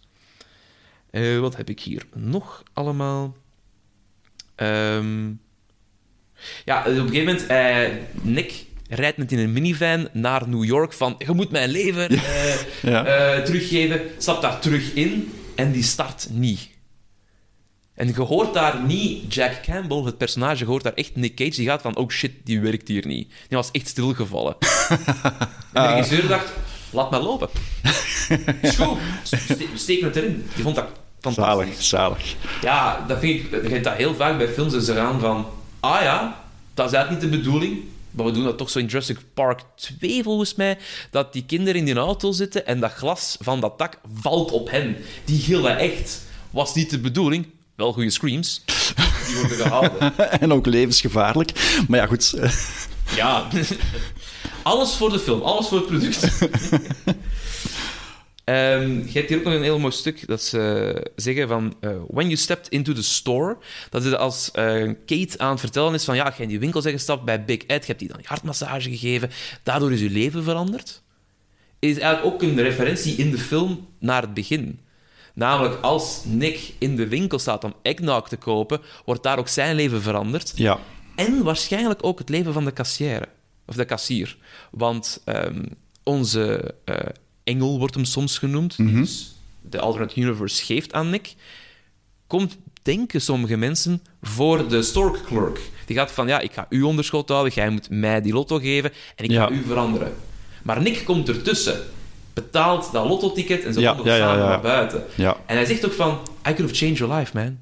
[1.10, 3.36] Eh, wat heb ik hier nog allemaal?
[4.56, 5.28] Ehm,
[6.66, 7.46] ja, op een gegeven moment...
[7.46, 7.88] eh,
[8.22, 11.16] Nick rijdt met in een minivan naar New York van...
[11.18, 13.42] Je moet mijn leven eh, Ja.
[13.42, 14.02] teruggeven.
[14.18, 16.70] Stapt daar terug in en die start niet.
[17.94, 21.50] En je hoort daar niet Jack Campbell, het personage, je hoort daar echt Nick Cage.
[21.50, 23.28] Die gaat van, oh shit, die werkt hier niet.
[23.48, 24.56] Die was echt stilgevallen.
[25.74, 26.52] en de regisseur dacht,
[26.90, 27.50] laat maar lopen.
[28.62, 28.74] Is
[29.24, 30.50] Ste- we steken het erin.
[30.56, 30.86] Die vond dat
[31.20, 31.56] fantastisch.
[31.56, 32.36] Zalig, zalig.
[32.62, 35.48] Ja, dat vind ik, je hebt dat heel vaak bij films en ze gaan van,
[35.80, 37.80] ah ja, dat is eigenlijk niet de bedoeling.
[38.12, 40.78] Maar we doen dat toch zo in Jurassic Park 2, volgens mij,
[41.12, 44.72] dat die kinderen in die auto zitten en dat glas van dat dak valt op
[44.72, 44.98] hen.
[45.26, 46.22] Die gillen echt.
[46.52, 47.48] Was niet de bedoeling.
[47.76, 48.62] Wel goede screams.
[49.28, 50.18] Die worden gehouden.
[50.42, 51.52] en ook levensgevaarlijk.
[51.88, 52.34] Maar ja, goed.
[53.16, 53.48] Ja.
[54.68, 56.28] alles voor de film, alles voor het product.
[58.44, 61.92] Ehm, je hebt hier ook nog een heel mooi stuk dat ze zeggen van eh,
[62.08, 63.58] when you stepped into the store,
[63.90, 66.82] dat is als eh, Kate aan het vertellen is van ja, je in die winkel
[66.82, 69.30] bent gestapt bij Big Ed, je hebt die dan hartmassage gegeven,
[69.64, 71.02] daardoor is je leven veranderd.
[71.80, 74.80] Is eigenlijk ook een referentie in de film naar het begin.
[75.34, 79.76] Namelijk, als Nick in de winkel staat om eggnog te kopen, wordt daar ook zijn
[79.76, 80.52] leven veranderd.
[80.56, 80.80] Ja.
[81.16, 83.28] En waarschijnlijk ook het leven van de kassière.
[83.68, 84.38] Of de kassier.
[84.72, 85.64] Want ehm,
[86.04, 86.96] onze eh,
[87.44, 88.78] engel wordt hem soms genoemd.
[88.78, 91.36] Die dus de alternate universe geeft aan Nick.
[92.28, 95.60] Komt, denken sommige mensen, voor de store clerk.
[95.86, 98.92] Die gaat van, ja, ik ga u onderschot houden, jij moet mij die lotto geven
[99.16, 99.46] en ik Ja.
[99.48, 100.14] ga u veranderen.
[100.64, 101.80] Maar Nick komt ertussen.
[102.34, 105.04] Betaalt dat lottoticket en ze Ja, ja, samen naar buiten.
[105.46, 107.58] En hij zegt ook van, I could have changed your life, man.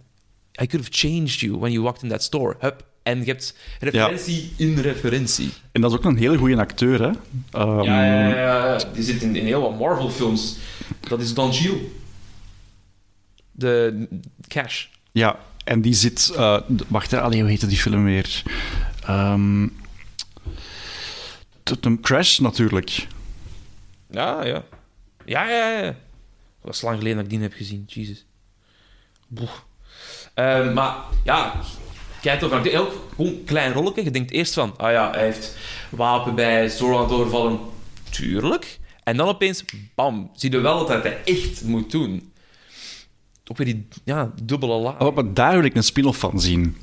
[0.62, 2.56] I could have changed you when you walked in that store.
[2.60, 2.86] Hup.
[3.06, 5.52] En je hebt referentie in referentie.
[5.72, 7.12] En dat is ook een hele goede acteur, hè?
[7.52, 8.78] Ehm, Ja, ja, ja.
[8.94, 10.58] Die zit in, in heel wat Marvel-films.
[11.00, 11.82] Dat is Don Cheadle.
[13.52, 14.08] De
[14.48, 14.86] Cash.
[15.12, 16.32] Ja, en die zit...
[16.36, 18.44] eh, wacht, hè, allee, hoe heette die film weer?
[19.06, 19.68] Ehm
[21.64, 23.08] t- Crash, natuurlijk.
[24.10, 24.64] Ja, ja.
[25.26, 25.96] Ja, ja, ja.
[26.64, 27.84] Dat is lang geleden dat ik die heb gezien.
[27.88, 28.26] Jesus.
[29.28, 29.50] Boeh.
[30.34, 31.62] Eh, maar ja,
[32.26, 32.60] kijk toch van.
[32.60, 34.04] Ook gewoon een klein rolletje.
[34.04, 35.58] Je denkt eerst van, ah ja, hij heeft
[35.90, 37.60] wapen bij het overvallen.
[38.10, 38.80] Tuurlijk.
[39.04, 39.64] En dan opeens,
[39.96, 42.32] bam, zie je wel dat hij echt moet doen.
[43.48, 44.96] Ook weer die ja, dubbele la.
[45.00, 46.78] Oh, maar daar wil ik een spin-off van zien.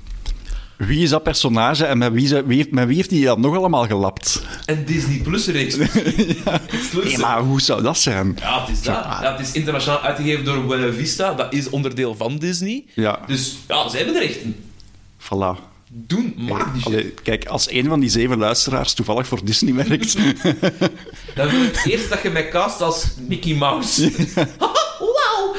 [0.76, 3.38] Wie is dat personage en met wie, ze- wie, heeft, met wie heeft hij dat
[3.38, 4.43] nog allemaal gelapt?
[4.66, 5.76] En Disney Plus reeks.
[5.78, 7.03] Exclusive.
[7.05, 8.36] Nee, maar hoe zou dat zijn?
[8.40, 8.95] Ja, het is dat.
[8.95, 11.34] Ja, het is internationaal uitgegeven door Buena Vista.
[11.34, 12.84] Dat is onderdeel van Disney.
[12.95, 14.57] Ja, Dus ja, ze hebben de rechten.
[15.23, 15.70] Voilà.
[15.95, 16.85] Doen, maak die.
[16.85, 20.16] Allee, kijk, als een van die zeven luisteraars toevallig voor Disney werkt...
[21.35, 24.11] Dan wil ik eerst dat je mij cast als Mickey Mouse.
[24.99, 25.55] Wauw!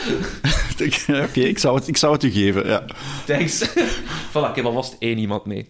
[1.23, 2.85] Oké, ik, zou het- ik zou het u geven, ja.
[3.25, 3.69] Thanks.
[4.29, 5.67] voilà, ik heb alvast één iemand mee.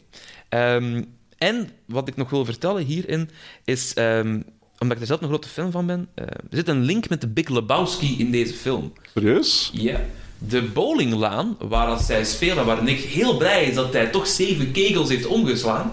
[0.50, 1.04] Ehm,
[1.38, 3.30] en wat ik nog wil vertellen hierin
[3.66, 4.42] is, ehm,
[4.80, 7.22] omdat ik er zelf een grote fan van ben, eh, er zit een link met
[7.22, 8.94] de Big Lebowski in deze film.
[9.14, 9.70] Serieus?
[9.74, 10.00] Ja.
[10.38, 15.10] De bowlinglaan, waar zij spelen, waar Nick heel blij is dat hij toch zeven kegels
[15.10, 15.92] heeft omgeslaan,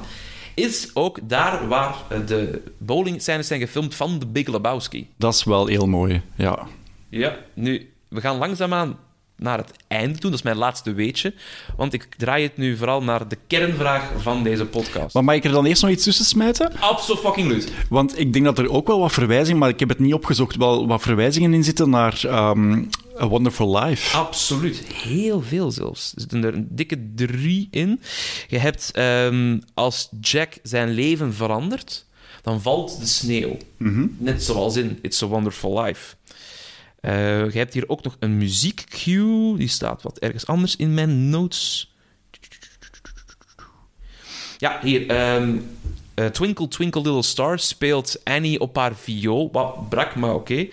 [0.55, 5.09] is ook daar waar eh, de bowlingscènes zijn gefilmd van de Big Lebowski.
[5.17, 6.67] Dat is wel heel mooi, ja.
[7.09, 8.99] Ja, nu, we gaan langzaamaan
[9.41, 10.31] naar het einde toe.
[10.31, 11.35] Dat is mijn laatste weetje.
[11.77, 15.15] Want ik draai het nu vooral naar de kernvraag van deze podcast.
[15.15, 16.73] Maar mag ik er dan eerst nog iets tussen smijten?
[16.81, 17.73] Absoluut.
[17.89, 20.57] Want ik denk dat er ook wel wat verwijzingen, maar ik heb het niet opgezocht,
[20.57, 22.85] wel wat verwijzingen in zitten naar ehm,
[23.21, 24.17] A Wonderful Life.
[24.17, 24.83] Absoluut.
[24.93, 26.13] Heel veel zelfs.
[26.15, 28.01] Er zitten er een dikke drie in.
[28.49, 32.07] Je hebt, ehm, als Jack zijn leven verandert,
[32.43, 33.57] dan valt de sneeuw.
[34.19, 36.15] Net zoals in It's a Wonderful Life.
[37.01, 39.57] Eh, je hebt hier ook nog een muziekcue.
[39.57, 41.93] Die staat wat ergens anders in mijn notes.
[44.59, 45.07] Ja, hier.
[45.11, 45.57] ehm,
[46.15, 49.49] eh, Twinkle Twinkle Little Star speelt Annie op haar viool.
[49.53, 50.69] Wat brak, maar oké.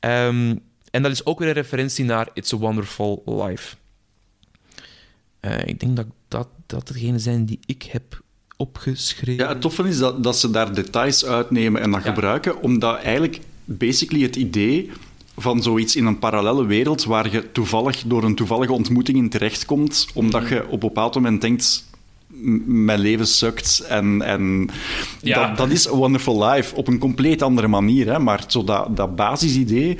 [0.00, 0.56] Ehm,
[0.90, 3.76] en dat is ook weer een referentie naar It's a Wonderful Life.
[5.40, 8.20] Eh, ik denk dat dat, dat degene zijn die ik heb
[8.56, 9.44] opgeschreven.
[9.44, 12.12] Ja, het toffe is dat, dat ze daar details uitnemen en dat Ja.
[12.12, 14.90] gebruiken, omdat eigenlijk basically het idee
[15.36, 20.06] van zoiets in een parallele wereld waar je toevallig door een toevallige ontmoeting in terechtkomt,
[20.14, 21.90] omdat je op een bepaald moment denkt
[22.26, 24.68] "M- mijn leven sukt en, en
[25.22, 25.46] Ja.
[25.48, 28.18] dat, dat is A Wonderful Life op een compleet andere manier, hè?
[28.18, 29.96] maar zo dat, dat basisidee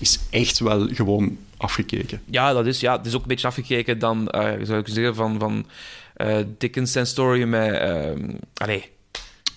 [0.00, 2.20] is echt wel gewoon afgekeken.
[2.30, 5.14] Ja, dat is, ja, het is ook een beetje afgekeken dan, eh, zou ik zeggen,
[5.14, 5.66] van, van
[6.14, 7.72] eh, Dickens zijn story met...
[7.72, 8.84] ehm allee,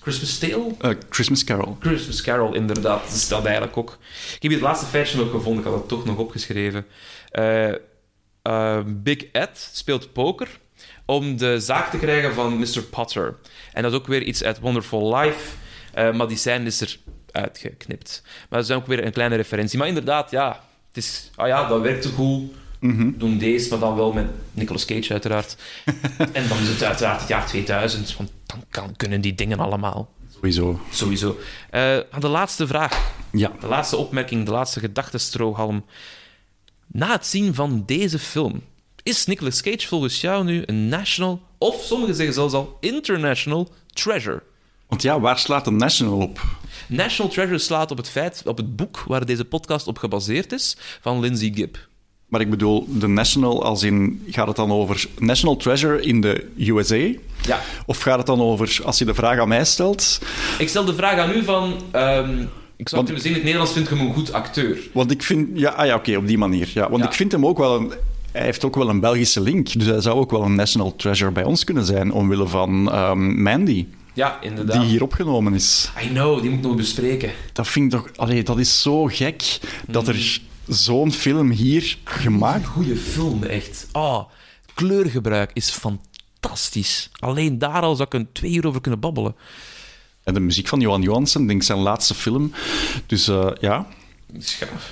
[0.08, 0.72] Christmas Tale?
[0.80, 1.78] Eh, Christmas Carol.
[1.80, 3.04] Christmas Carol, inderdaad.
[3.04, 3.98] Dat is dat eigenlijk ook.
[4.36, 6.86] Ik heb hier het laatste feitje nog gevonden, ik had het toch nog opgeschreven.
[7.32, 7.74] Eh,
[8.42, 10.60] eh, Big Ed speelt poker
[11.06, 12.82] om de zaak te krijgen van Mr.
[12.90, 13.36] Potter.
[13.74, 15.56] En dat is ook weer iets uit Wonderful Life,
[15.94, 16.98] maar die scène is er
[17.32, 18.22] uitgeknipt.
[18.50, 19.78] Maar dat is ook weer een kleine referentie.
[19.78, 21.32] Maar inderdaad, ja, het is...
[21.36, 22.52] Ah ja, dat werkte goed.
[23.18, 25.58] Doen deze, maar dan wel met Nicolas Cage, uiteraard.
[26.34, 30.14] en dan is het uiteraard het jaar 2000, want dan kan, kunnen die dingen allemaal.
[30.34, 30.80] Sowieso.
[30.92, 31.38] Sowieso.
[32.12, 33.12] Aan de laatste vraag.
[33.32, 33.52] Ja.
[33.60, 35.86] De laatste opmerking, de laatste gedachtenstrohalm.
[36.88, 38.62] Na het zien van deze film,
[39.04, 44.44] is Nicolas Cage volgens jou nu een national, of sommigen zeggen zelfs al international treasure?
[44.88, 46.42] Want ja, waar slaat de National op?
[46.88, 50.78] National Treasure slaat op het feit, op het boek waar deze podcast op gebaseerd is,
[51.02, 51.87] van Lindsay Gibb.
[52.28, 54.22] Maar ik bedoel, de National als in...
[54.30, 56.96] Gaat het dan over National Treasure in de USA?
[57.46, 57.62] Ja.
[57.86, 60.22] Of gaat het dan over, als je de vraag aan mij stelt...
[60.60, 61.74] Ik stel de vraag aan u van...
[61.92, 62.42] ehm,
[62.76, 64.78] ik zou Want- kunnen zeggen, in het Nederlands vind je hem een goed acteur.
[64.94, 65.50] Want ik vind...
[65.60, 66.70] Ja, ah ja oké, op die manier.
[66.74, 67.10] Ja, want Ja.
[67.10, 67.92] ik vind hem ook wel een...
[68.32, 69.74] Hij heeft ook wel een Belgische link.
[69.74, 73.42] Dus hij zou ook wel een National Treasure bij ons kunnen zijn, omwille van ehm,
[73.42, 74.80] Mandy, Ja, inderdaad.
[74.82, 75.92] die hier opgenomen is.
[76.04, 77.32] I know, die moet ik nog bespreken.
[77.54, 78.10] Dat vind ik toch...
[78.16, 80.10] Allee, dat is zo gek dat Mm.
[80.10, 82.66] er zo'n film hier gemaakt.
[82.66, 83.88] Goeie film, echt.
[83.92, 84.24] Oh,
[84.74, 87.10] kleurgebruik is fantastisch.
[87.20, 89.36] Alleen daar al zou ik een twee uur over kunnen babbelen.
[90.24, 92.52] En de muziek van Johan Johansen, denk ik zijn laatste film.
[93.06, 93.88] Dus eh, ja,
[94.40, 94.92] Schaaf.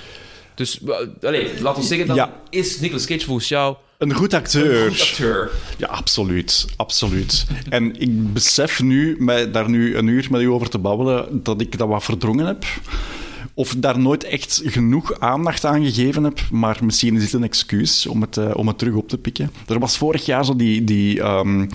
[0.54, 2.40] Dus, uh, allez, laten we zeggen, dan Ja.
[2.50, 4.84] is Nicolas Cage volgens jou een goed acteur.
[4.86, 5.50] een goed acteur.
[5.78, 6.66] Ja, absoluut.
[6.76, 7.46] Absoluut.
[7.68, 11.60] En ik besef nu, met daar nu een uur met u over te babbelen, dat
[11.60, 12.64] ik dat wat verdrongen heb.
[13.58, 16.40] Of daar nooit echt genoeg aandacht aan gegeven heb.
[16.50, 19.50] Maar misschien is het een excuus om het, eh, om het terug op te pikken.
[19.68, 20.84] Er was vorig jaar zo die...
[20.84, 21.66] die ehm,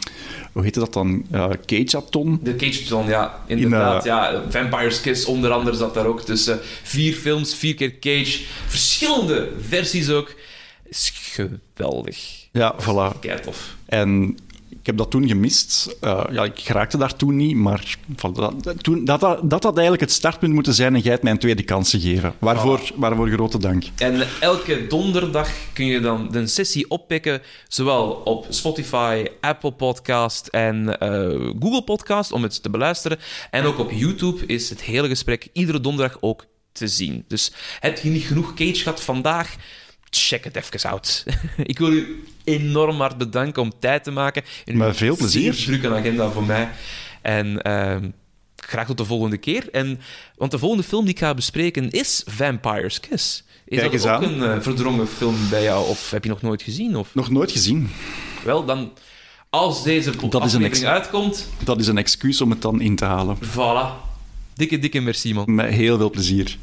[0.52, 1.24] hoe heette dat dan?
[1.32, 2.40] Uh, Cage-athon.
[2.44, 4.06] De Cage dan, ja, inderdaad.
[4.06, 6.60] In, eh, ja, Vampire's Kiss onder andere zat daar ook tussen.
[6.84, 8.40] Vier films, vier keer Cage.
[8.68, 10.36] Verschillende versies ook.
[10.84, 12.48] Is geweldig.
[12.52, 13.20] Ja, voilà.
[13.20, 13.76] Kei tof.
[13.86, 14.38] En
[14.82, 15.96] ik heb dat toen gemist.
[16.04, 19.74] Uh, ja, ik raakte daar toen niet, maar van dat, toen, dat, dat, dat had
[19.74, 22.34] eigenlijk het startpunt moeten zijn en jij het mij een tweede kans gegeven.
[22.40, 22.90] Waarvoor, Ah.
[22.96, 23.84] waarvoor grote dank.
[23.98, 31.00] En elke donderdag kun je dan de sessie oppikken, zowel op Spotify, Apple Podcast en
[31.00, 31.10] eh,
[31.60, 33.18] Google Podcast om het te beluisteren.
[33.52, 37.26] En ook op YouTube is het hele gesprek iedere donderdag ook te zien.
[37.28, 39.56] Dus heb je niet genoeg Cage gehad vandaag?
[40.14, 41.26] Check het even uit.
[41.64, 44.44] Ik wil u enorm hard bedanken om tijd te maken.
[44.66, 45.54] Met uw veel plezier.
[45.54, 46.70] zeer drukke agenda voor mij.
[47.22, 48.10] En ehm,
[48.56, 49.70] graag tot de volgende keer.
[49.72, 50.00] En,
[50.36, 53.44] want de volgende film die ik ga bespreken is Vampire's Kiss.
[53.66, 54.24] Is Kijk dat ook aan.
[54.24, 55.88] een eh, verdrongen film bij jou?
[55.88, 56.96] Of heb je nog nooit gezien?
[56.96, 57.16] Of?
[57.16, 57.90] Nog nooit gezien.
[58.44, 58.92] Wel, dan...
[59.50, 62.96] Als deze is een aflevering ex- uitkomt, Dat is een excuus om het dan in
[62.96, 63.38] te halen.
[63.38, 64.10] voilà.
[64.54, 65.56] Dikke, dikke merci, man.
[65.56, 66.58] Met heel veel plezier.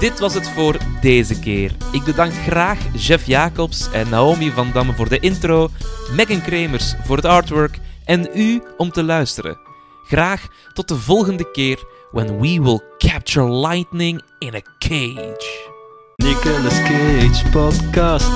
[0.00, 1.72] Dit was het voor deze keer.
[1.92, 5.70] Ik bedank graag Jeff Jacobs en Naomi van Damme voor de intro,
[6.16, 9.58] Megan Kremers voor het artwork en u om te luisteren.
[10.06, 11.78] Graag tot de volgende keer
[12.12, 15.72] when we will capture lightning in a cage.
[16.16, 18.30] Nicolas Cage podcast.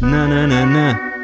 [0.00, 1.14] Na na na na.